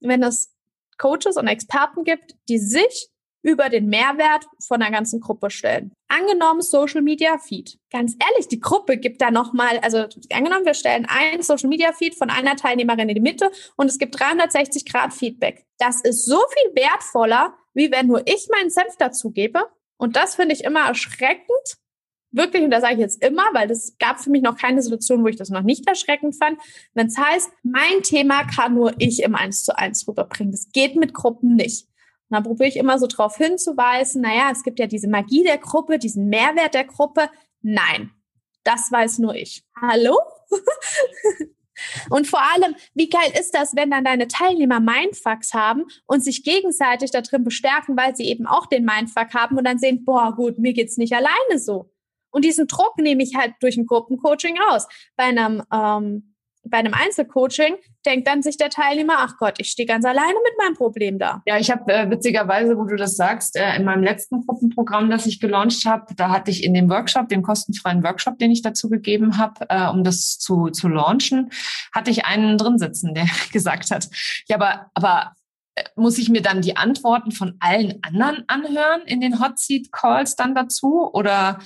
wenn 0.00 0.22
es 0.22 0.52
Coaches 0.98 1.36
und 1.36 1.46
Experten 1.46 2.04
gibt, 2.04 2.34
die 2.48 2.58
sich 2.58 3.10
über 3.46 3.68
den 3.68 3.86
Mehrwert 3.86 4.44
von 4.58 4.80
der 4.80 4.90
ganzen 4.90 5.20
Gruppe 5.20 5.50
stellen. 5.50 5.92
Angenommen 6.08 6.62
Social 6.62 7.00
Media 7.00 7.38
Feed. 7.38 7.78
Ganz 7.92 8.16
ehrlich, 8.28 8.48
die 8.48 8.58
Gruppe 8.58 8.96
gibt 8.96 9.22
da 9.22 9.30
nochmal, 9.30 9.78
also 9.78 10.06
angenommen, 10.32 10.66
wir 10.66 10.74
stellen 10.74 11.06
ein 11.08 11.42
Social 11.42 11.68
Media 11.68 11.92
Feed 11.92 12.16
von 12.16 12.28
einer 12.28 12.56
Teilnehmerin 12.56 13.08
in 13.08 13.14
die 13.14 13.20
Mitte 13.20 13.52
und 13.76 13.86
es 13.86 13.98
gibt 13.98 14.18
360 14.18 14.84
Grad 14.84 15.14
Feedback. 15.14 15.64
Das 15.78 16.00
ist 16.00 16.26
so 16.26 16.38
viel 16.38 16.82
wertvoller, 16.82 17.54
wie 17.72 17.92
wenn 17.92 18.08
nur 18.08 18.26
ich 18.26 18.48
meinen 18.50 18.70
Senf 18.70 18.96
dazu 18.98 19.30
gebe. 19.30 19.60
Und 19.96 20.16
das 20.16 20.34
finde 20.34 20.54
ich 20.54 20.64
immer 20.64 20.88
erschreckend. 20.88 21.76
Wirklich, 22.32 22.64
und 22.64 22.70
das 22.70 22.82
sage 22.82 22.94
ich 22.94 23.00
jetzt 23.00 23.24
immer, 23.24 23.44
weil 23.52 23.68
das 23.68 23.96
gab 23.98 24.20
für 24.20 24.30
mich 24.30 24.42
noch 24.42 24.58
keine 24.58 24.82
Situation, 24.82 25.22
wo 25.22 25.28
ich 25.28 25.36
das 25.36 25.50
noch 25.50 25.62
nicht 25.62 25.86
erschreckend 25.86 26.34
fand. 26.36 26.60
Wenn 26.94 27.06
es 27.06 27.16
heißt, 27.16 27.50
mein 27.62 28.02
Thema 28.02 28.42
kann 28.44 28.74
nur 28.74 28.92
ich 28.98 29.22
im 29.22 29.36
1 29.36 29.64
zu 29.64 29.78
1 29.78 30.08
rüberbringen. 30.08 30.50
Das 30.50 30.72
geht 30.72 30.96
mit 30.96 31.14
Gruppen 31.14 31.54
nicht. 31.54 31.86
Und 32.28 32.34
dann 32.34 32.42
probiere 32.42 32.68
ich 32.68 32.76
immer 32.76 32.98
so 32.98 33.06
darauf 33.06 33.36
hinzuweisen, 33.36 34.22
naja, 34.22 34.50
es 34.50 34.62
gibt 34.62 34.78
ja 34.78 34.86
diese 34.86 35.08
Magie 35.08 35.44
der 35.44 35.58
Gruppe, 35.58 35.98
diesen 35.98 36.28
Mehrwert 36.28 36.74
der 36.74 36.84
Gruppe. 36.84 37.30
Nein, 37.62 38.10
das 38.64 38.90
weiß 38.90 39.18
nur 39.18 39.34
ich. 39.34 39.62
Hallo? 39.80 40.18
Und 42.10 42.26
vor 42.26 42.40
allem, 42.40 42.74
wie 42.94 43.08
geil 43.08 43.30
ist 43.38 43.54
das, 43.54 43.76
wenn 43.76 43.90
dann 43.90 44.04
deine 44.04 44.28
Teilnehmer 44.28 44.80
Mindfucks 44.80 45.52
haben 45.52 45.84
und 46.06 46.24
sich 46.24 46.42
gegenseitig 46.42 47.10
da 47.10 47.20
drin 47.20 47.44
bestärken, 47.44 47.96
weil 47.96 48.16
sie 48.16 48.24
eben 48.24 48.46
auch 48.46 48.66
den 48.66 48.84
Mindfuck 48.84 49.34
haben 49.34 49.58
und 49.58 49.64
dann 49.64 49.78
sehen, 49.78 50.04
boah, 50.04 50.34
gut, 50.34 50.58
mir 50.58 50.72
geht's 50.72 50.96
nicht 50.96 51.12
alleine 51.12 51.58
so. 51.58 51.92
Und 52.30 52.44
diesen 52.44 52.66
Druck 52.66 52.98
nehme 52.98 53.22
ich 53.22 53.34
halt 53.36 53.54
durch 53.60 53.76
ein 53.76 53.86
Gruppencoaching 53.86 54.58
raus. 54.58 54.86
Bei 55.16 55.24
einem 55.24 55.62
ähm, 55.72 56.34
bei 56.70 56.78
einem 56.78 56.94
Einzelcoaching 56.94 57.76
denkt 58.04 58.28
dann 58.28 58.42
sich 58.42 58.56
der 58.56 58.70
Teilnehmer, 58.70 59.14
ach 59.18 59.36
Gott, 59.38 59.54
ich 59.58 59.70
stehe 59.70 59.86
ganz 59.86 60.04
alleine 60.04 60.34
mit 60.44 60.58
meinem 60.58 60.74
Problem 60.74 61.18
da. 61.18 61.42
Ja, 61.46 61.58
ich 61.58 61.70
habe 61.70 61.92
äh, 61.92 62.08
witzigerweise, 62.10 62.76
wo 62.76 62.84
du 62.84 62.96
das 62.96 63.16
sagst, 63.16 63.56
äh, 63.56 63.76
in 63.76 63.84
meinem 63.84 64.02
letzten 64.02 64.46
Gruppenprogramm, 64.46 65.10
das 65.10 65.26
ich 65.26 65.40
gelauncht 65.40 65.84
habe, 65.84 66.14
da 66.16 66.30
hatte 66.30 66.50
ich 66.50 66.64
in 66.64 66.74
dem 66.74 66.88
Workshop, 66.88 67.28
dem 67.28 67.42
kostenfreien 67.42 68.02
Workshop, 68.04 68.38
den 68.38 68.50
ich 68.50 68.62
dazu 68.62 68.88
gegeben 68.88 69.38
habe, 69.38 69.66
äh, 69.68 69.88
um 69.88 70.04
das 70.04 70.38
zu, 70.38 70.68
zu 70.68 70.88
launchen, 70.88 71.50
hatte 71.92 72.10
ich 72.10 72.24
einen 72.24 72.58
drin 72.58 72.78
sitzen, 72.78 73.14
der 73.14 73.26
gesagt 73.52 73.90
hat, 73.90 74.08
ja, 74.48 74.56
aber, 74.56 74.90
aber 74.94 75.32
äh, 75.76 75.84
muss 75.94 76.18
ich 76.18 76.28
mir 76.28 76.42
dann 76.42 76.62
die 76.62 76.76
Antworten 76.76 77.32
von 77.32 77.56
allen 77.60 77.98
anderen 78.02 78.44
anhören 78.48 79.02
in 79.06 79.20
den 79.20 79.40
Hot 79.40 79.58
Seat 79.58 79.92
Calls 79.92 80.34
dann 80.36 80.54
dazu? 80.54 81.10
Oder 81.12 81.58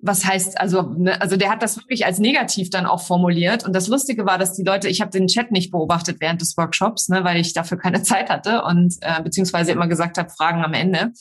was 0.00 0.24
heißt, 0.24 0.60
also, 0.60 0.82
ne, 0.82 1.20
also 1.20 1.36
der 1.36 1.50
hat 1.50 1.62
das 1.62 1.76
wirklich 1.76 2.06
als 2.06 2.20
negativ 2.20 2.70
dann 2.70 2.86
auch 2.86 3.02
formuliert. 3.02 3.64
Und 3.64 3.74
das 3.74 3.88
Lustige 3.88 4.26
war, 4.26 4.38
dass 4.38 4.54
die 4.54 4.62
Leute, 4.62 4.88
ich 4.88 5.00
habe 5.00 5.10
den 5.10 5.26
Chat 5.26 5.50
nicht 5.50 5.72
beobachtet 5.72 6.18
während 6.20 6.40
des 6.40 6.56
Workshops, 6.56 7.08
ne, 7.08 7.24
weil 7.24 7.40
ich 7.40 7.52
dafür 7.52 7.78
keine 7.78 8.02
Zeit 8.04 8.30
hatte 8.30 8.62
und 8.62 8.94
äh, 9.00 9.20
beziehungsweise 9.22 9.72
immer 9.72 9.88
gesagt 9.88 10.18
habe, 10.18 10.30
Fragen 10.30 10.64
am 10.64 10.72
Ende. 10.72 11.12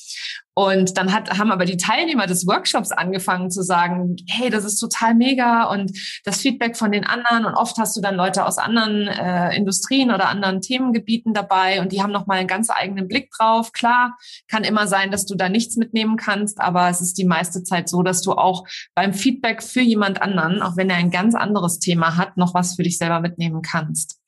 Und 0.54 0.98
dann 0.98 1.14
hat, 1.14 1.38
haben 1.38 1.52
aber 1.52 1.66
die 1.66 1.78
Teilnehmer 1.78 2.26
des 2.26 2.48
Workshops 2.48 2.92
angefangen 2.92 3.52
zu 3.52 3.62
sagen, 3.62 4.16
hey, 4.28 4.50
das 4.50 4.66
ist 4.66 4.80
total 4.80 5.14
mega 5.14 5.66
und 5.66 5.92
das 6.24 6.38
Feedback 6.42 6.76
von 6.76 6.92
den 6.92 7.06
anderen 7.06 7.46
und 7.46 7.54
oft 7.54 7.78
hast 7.78 7.96
du 7.96 8.02
dann 8.02 8.16
Leute 8.16 8.44
aus 8.44 8.58
anderen 8.58 9.08
äh, 9.08 9.56
Industrien 9.56 10.10
oder 10.10 10.30
anderen 10.30 10.62
Themengebieten 10.62 11.36
dabei 11.36 11.80
und 11.80 11.92
die 11.92 12.02
haben 12.02 12.12
nochmal 12.12 12.40
einen 12.40 12.48
ganz 12.48 12.72
eigenen 12.72 13.08
Blick 13.08 13.30
drauf. 13.38 13.72
Klar, 13.72 14.18
kann 14.48 14.64
immer 14.64 14.88
sein, 14.88 15.12
dass 15.12 15.28
du 15.28 15.36
da 15.36 15.48
nichts 15.48 15.76
mitnehmen 15.76 16.18
kannst, 16.18 16.60
aber 16.60 16.90
es 16.90 17.02
ist 17.02 17.20
die 17.20 17.26
meiste 17.26 17.64
Zeit 17.64 17.88
so, 17.88 18.02
dass 18.02 18.24
du 18.24 18.32
auch 18.32 18.67
beim 18.96 19.14
Feedback 19.14 19.64
für 19.64 19.82
jemand 19.82 20.22
anderen, 20.22 20.62
auch 20.62 20.78
wenn 20.78 20.90
er 20.90 20.98
ein 20.98 21.12
ganz 21.12 21.36
anderes 21.36 21.80
Thema 21.80 22.18
hat, 22.18 22.38
noch 22.38 22.54
was 22.54 22.76
für 22.76 22.84
dich 22.84 22.98
selber 22.98 23.20
mitnehmen 23.20 23.62
kannst. 23.62 24.20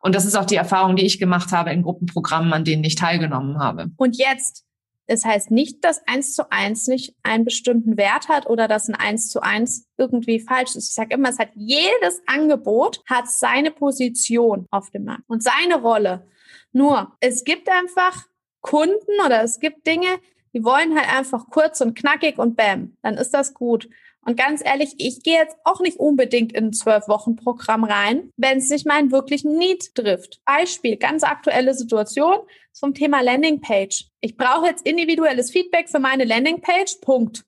Und 0.00 0.14
das 0.14 0.24
ist 0.24 0.36
auch 0.36 0.46
die 0.46 0.56
Erfahrung, 0.56 0.96
die 0.96 1.06
ich 1.06 1.18
gemacht 1.18 1.52
habe 1.52 1.70
in 1.70 1.82
Gruppenprogrammen, 1.82 2.52
an 2.52 2.64
denen 2.64 2.84
ich 2.84 2.94
teilgenommen 2.94 3.58
habe. 3.58 3.90
Und 3.96 4.16
jetzt 4.16 4.66
das 5.08 5.24
heißt 5.24 5.50
nicht, 5.50 5.84
dass 5.84 6.02
eins 6.06 6.34
zu 6.34 6.50
eins 6.50 6.88
nicht 6.88 7.14
einen 7.22 7.44
bestimmten 7.44 7.96
Wert 7.96 8.28
hat 8.28 8.46
oder 8.46 8.66
dass 8.66 8.88
ein 8.88 8.96
eins 8.96 9.28
zu 9.28 9.40
eins 9.40 9.86
irgendwie 9.96 10.40
falsch 10.40 10.74
ist. 10.74 10.88
Ich 10.88 10.94
sage 10.94 11.14
immer, 11.14 11.28
es 11.28 11.38
hat 11.38 11.50
jedes 11.54 12.20
Angebot 12.26 13.02
hat 13.06 13.30
seine 13.30 13.70
Position 13.70 14.66
auf 14.70 14.90
dem 14.90 15.04
Markt 15.04 15.22
und 15.28 15.42
seine 15.42 15.80
Rolle. 15.80 16.26
Nur 16.72 17.16
es 17.20 17.44
gibt 17.44 17.68
einfach 17.68 18.26
Kunden 18.60 19.20
oder 19.24 19.42
es 19.42 19.60
gibt 19.60 19.86
Dinge, 19.86 20.18
die 20.56 20.64
wollen 20.64 20.96
halt 20.96 21.14
einfach 21.14 21.50
kurz 21.50 21.82
und 21.82 21.94
knackig 21.94 22.38
und 22.38 22.56
bam, 22.56 22.96
dann 23.02 23.18
ist 23.18 23.34
das 23.34 23.52
gut. 23.52 23.90
Und 24.22 24.38
ganz 24.38 24.64
ehrlich, 24.64 24.94
ich 24.96 25.22
gehe 25.22 25.36
jetzt 25.36 25.54
auch 25.64 25.80
nicht 25.80 25.98
unbedingt 25.98 26.54
in 26.54 26.68
ein 26.68 26.72
Zwölf-Wochen-Programm 26.72 27.84
rein, 27.84 28.30
wenn 28.38 28.56
es 28.56 28.70
nicht 28.70 28.86
meinen 28.86 29.12
wirklichen 29.12 29.58
Need 29.58 29.94
trifft. 29.94 30.40
Beispiel, 30.46 30.96
ganz 30.96 31.24
aktuelle 31.24 31.74
Situation 31.74 32.36
zum 32.72 32.94
Thema 32.94 33.20
Landingpage. 33.20 34.06
Ich 34.22 34.38
brauche 34.38 34.66
jetzt 34.66 34.86
individuelles 34.86 35.50
Feedback 35.50 35.90
für 35.90 36.00
meine 36.00 36.24
Landingpage, 36.24 37.02
Punkt. 37.02 37.44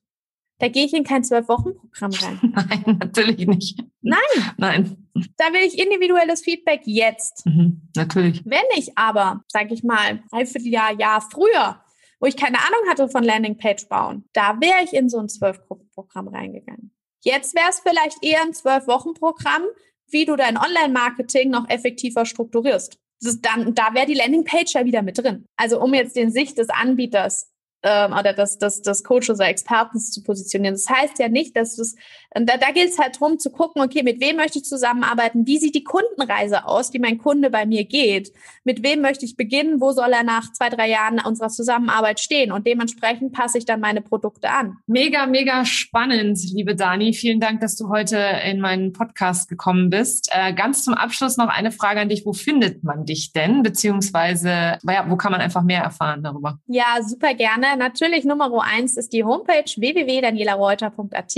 Da 0.59 0.67
gehe 0.67 0.85
ich 0.85 0.93
in 0.93 1.03
kein 1.03 1.23
Zwölf-Wochen-Programm 1.23 2.11
rein. 2.11 2.39
Nein, 2.53 2.97
natürlich 2.99 3.47
nicht. 3.47 3.83
Nein. 4.01 4.19
Nein. 4.57 5.09
Da 5.37 5.45
will 5.51 5.61
ich 5.65 5.79
individuelles 5.79 6.41
Feedback 6.43 6.81
jetzt. 6.85 7.43
Mhm, 7.47 7.89
natürlich. 7.95 8.43
Wenn 8.45 8.59
ich 8.77 8.95
aber, 8.95 9.43
sage 9.47 9.73
ich 9.73 9.83
mal, 9.83 10.21
dreiviertel 10.29 10.67
Jahr, 10.67 10.93
Jahr 10.93 11.21
früher 11.21 11.81
wo 12.19 12.27
ich 12.27 12.37
keine 12.37 12.59
Ahnung 12.59 12.89
hatte 12.89 13.09
von 13.09 13.23
Landingpage 13.23 13.87
bauen, 13.87 14.25
da 14.33 14.59
wäre 14.59 14.83
ich 14.83 14.93
in 14.93 15.09
so 15.09 15.19
ein 15.19 15.29
Zwölf-Gruppen-Programm 15.29 16.27
reingegangen. 16.27 16.93
Jetzt 17.23 17.55
wäre 17.55 17.69
es 17.69 17.79
vielleicht 17.79 18.23
eher 18.23 18.41
ein 18.41 18.53
Zwölf-Wochen-Programm, 18.53 19.63
wie 20.07 20.25
du 20.25 20.35
dein 20.35 20.57
Online-Marketing 20.57 21.49
noch 21.49 21.69
effektiver 21.69 22.25
strukturierst. 22.25 22.97
Das 23.21 23.33
ist 23.33 23.45
dann, 23.45 23.75
da 23.75 23.93
wäre 23.93 24.05
die 24.05 24.13
Landingpage 24.13 24.73
ja 24.73 24.85
wieder 24.85 25.01
mit 25.01 25.17
drin. 25.17 25.45
Also 25.57 25.81
um 25.81 25.93
jetzt 25.93 26.15
den 26.15 26.31
Sicht 26.31 26.57
des 26.57 26.69
Anbieters 26.69 27.51
ähm, 27.83 28.11
oder 28.11 28.33
des, 28.33 28.57
des, 28.57 28.81
des 28.81 29.03
Coaches 29.03 29.29
oder 29.31 29.47
Experten 29.47 29.99
zu 29.99 30.21
positionieren. 30.23 30.75
Das 30.75 30.89
heißt 30.89 31.19
ja 31.19 31.29
nicht, 31.29 31.55
dass 31.55 31.77
das, 31.77 31.95
da, 32.33 32.57
da 32.57 32.71
gilt 32.71 32.89
es 32.89 32.99
halt 32.99 33.19
drum 33.19 33.39
zu 33.39 33.51
gucken, 33.51 33.81
okay, 33.81 34.03
mit 34.03 34.19
wem 34.19 34.35
möchte 34.35 34.59
ich 34.59 34.65
zusammenarbeiten, 34.65 35.47
wie 35.47 35.57
sieht 35.57 35.75
die 35.75 35.83
Kundenreise 35.83 36.65
aus, 36.65 36.91
die 36.91 36.99
mein 36.99 37.17
Kunde 37.17 37.49
bei 37.49 37.65
mir 37.65 37.85
geht, 37.85 38.33
mit 38.63 38.83
wem 38.83 39.01
möchte 39.01 39.25
ich 39.25 39.37
beginnen, 39.37 39.79
wo 39.79 39.91
soll 39.91 40.11
er 40.11 40.23
nach 40.23 40.51
zwei, 40.51 40.69
drei 40.69 40.89
Jahren 40.89 41.19
unserer 41.19 41.49
Zusammenarbeit 41.49 42.19
stehen 42.19 42.51
und 42.51 42.67
dementsprechend 42.67 43.31
passe 43.31 43.57
ich 43.57 43.65
dann 43.65 43.79
meine 43.79 44.01
Produkte 44.01 44.49
an. 44.49 44.77
Mega, 44.87 45.25
mega 45.25 45.63
spannend, 45.65 46.39
liebe 46.51 46.75
Dani. 46.75 47.13
Vielen 47.13 47.39
Dank, 47.39 47.61
dass 47.61 47.77
du 47.77 47.89
heute 47.89 48.17
in 48.45 48.59
meinen 48.59 48.91
Podcast 48.91 49.49
gekommen 49.49 49.89
bist. 49.89 50.29
Äh, 50.31 50.53
ganz 50.53 50.83
zum 50.83 50.93
Abschluss 50.93 51.37
noch 51.37 51.47
eine 51.47 51.71
Frage 51.71 52.01
an 52.01 52.09
dich. 52.09 52.25
Wo 52.25 52.33
findet 52.33 52.83
man 52.83 53.05
dich 53.05 53.31
denn? 53.31 53.63
Beziehungsweise, 53.63 54.77
ja, 54.83 55.05
wo 55.07 55.15
kann 55.15 55.31
man 55.31 55.41
einfach 55.41 55.63
mehr 55.63 55.81
erfahren 55.81 56.23
darüber? 56.23 56.59
Ja, 56.67 56.97
super 57.01 57.33
gerne 57.33 57.68
natürlich 57.75 58.25
Nummer 58.25 58.49
eins 58.63 58.97
ist 58.97 59.13
die 59.13 59.23
Homepage 59.23 59.65
www.danielareuter.at 59.75 61.35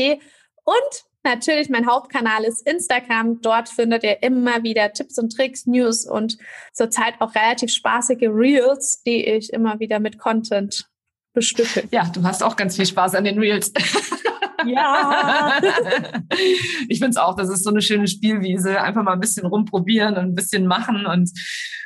und 0.64 1.04
natürlich 1.24 1.70
mein 1.70 1.88
Hauptkanal 1.88 2.44
ist 2.44 2.68
Instagram. 2.68 3.42
Dort 3.42 3.70
findet 3.70 4.04
ihr 4.04 4.22
immer 4.24 4.64
wieder 4.64 4.92
Tipps 4.94 5.18
und 5.18 5.36
Tricks, 5.36 5.66
News 5.66 6.06
und 6.06 6.38
zurzeit 6.74 7.16
auch 7.20 7.36
relativ 7.36 7.72
spaßige 7.72 8.28
Reels, 8.30 9.02
die 9.04 9.26
ich 9.26 9.52
immer 9.54 9.80
wieder 9.80 10.00
mit 10.00 10.18
Content 10.18 10.88
bestücke. 11.34 11.88
Ja, 11.92 12.10
du 12.14 12.24
hast 12.24 12.44
auch 12.44 12.56
ganz 12.56 12.76
viel 12.76 12.86
Spaß 12.86 13.16
an 13.16 13.24
den 13.24 13.40
Reels. 13.40 13.72
Ja. 14.66 15.60
ich 16.88 17.00
finde 17.00 17.12
es 17.12 17.18
auch, 17.18 17.36
das 17.36 17.50
ist 17.50 17.64
so 17.64 17.70
eine 17.70 17.82
schöne 17.82 18.08
Spielwiese. 18.08 18.82
Einfach 18.82 19.04
mal 19.04 19.14
ein 19.14 19.20
bisschen 19.20 19.46
rumprobieren 19.48 20.16
und 20.18 20.24
ein 20.24 20.36
bisschen 20.36 20.68
machen 20.68 21.06
und 21.06 21.32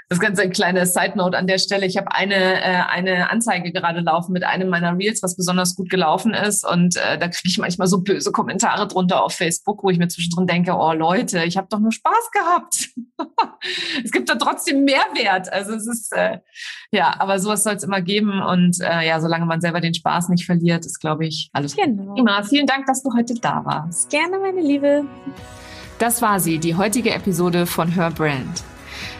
das 0.09 0.19
Ganze 0.19 0.43
ein 0.43 0.51
kleine 0.51 0.85
Side 0.85 1.13
Note 1.15 1.37
an 1.37 1.47
der 1.47 1.57
Stelle. 1.57 1.85
Ich 1.85 1.97
habe 1.97 2.11
eine, 2.11 2.35
äh, 2.35 2.83
eine 2.89 3.31
Anzeige 3.31 3.71
gerade 3.71 4.01
laufen 4.01 4.33
mit 4.33 4.43
einem 4.43 4.69
meiner 4.69 4.95
Reels, 4.95 5.23
was 5.23 5.35
besonders 5.35 5.75
gut 5.75 5.89
gelaufen 5.89 6.33
ist. 6.33 6.65
Und 6.65 6.95
äh, 6.97 7.17
da 7.17 7.27
kriege 7.27 7.47
ich 7.49 7.57
manchmal 7.57 7.87
so 7.87 8.01
böse 8.01 8.31
Kommentare 8.31 8.87
drunter 8.87 9.23
auf 9.23 9.33
Facebook, 9.33 9.83
wo 9.83 9.89
ich 9.89 9.97
mir 9.97 10.07
zwischendrin 10.07 10.45
denke, 10.45 10.73
oh 10.73 10.93
Leute, 10.93 11.43
ich 11.43 11.57
habe 11.57 11.67
doch 11.69 11.79
nur 11.79 11.91
Spaß 11.91 12.31
gehabt. 12.31 12.89
es 14.03 14.11
gibt 14.11 14.29
da 14.29 14.35
trotzdem 14.35 14.83
Mehrwert. 14.83 15.51
Also 15.51 15.73
es 15.73 15.87
ist, 15.87 16.13
äh, 16.13 16.39
ja, 16.91 17.15
aber 17.19 17.39
sowas 17.39 17.63
soll 17.63 17.73
es 17.73 17.83
immer 17.83 18.01
geben. 18.01 18.43
Und 18.43 18.79
äh, 18.81 19.07
ja, 19.07 19.19
solange 19.19 19.47
man 19.47 19.59
selber 19.59 19.81
den 19.81 19.95
Spaß 19.95 20.29
nicht 20.29 20.45
verliert, 20.45 20.85
ist, 20.85 20.99
glaube 20.99 21.25
ich, 21.25 21.49
alles 21.51 21.75
genau. 21.75 22.13
prima. 22.13 22.43
Vielen 22.43 22.67
Dank, 22.67 22.85
dass 22.85 23.01
du 23.01 23.09
heute 23.15 23.33
da 23.35 23.65
warst. 23.65 24.11
Gerne, 24.11 24.37
meine 24.37 24.61
Liebe. 24.61 25.05
Das 25.97 26.21
war 26.21 26.39
sie, 26.39 26.59
die 26.59 26.75
heutige 26.75 27.11
Episode 27.11 27.65
von 27.65 27.87
Her 27.87 28.11
Brand. 28.11 28.74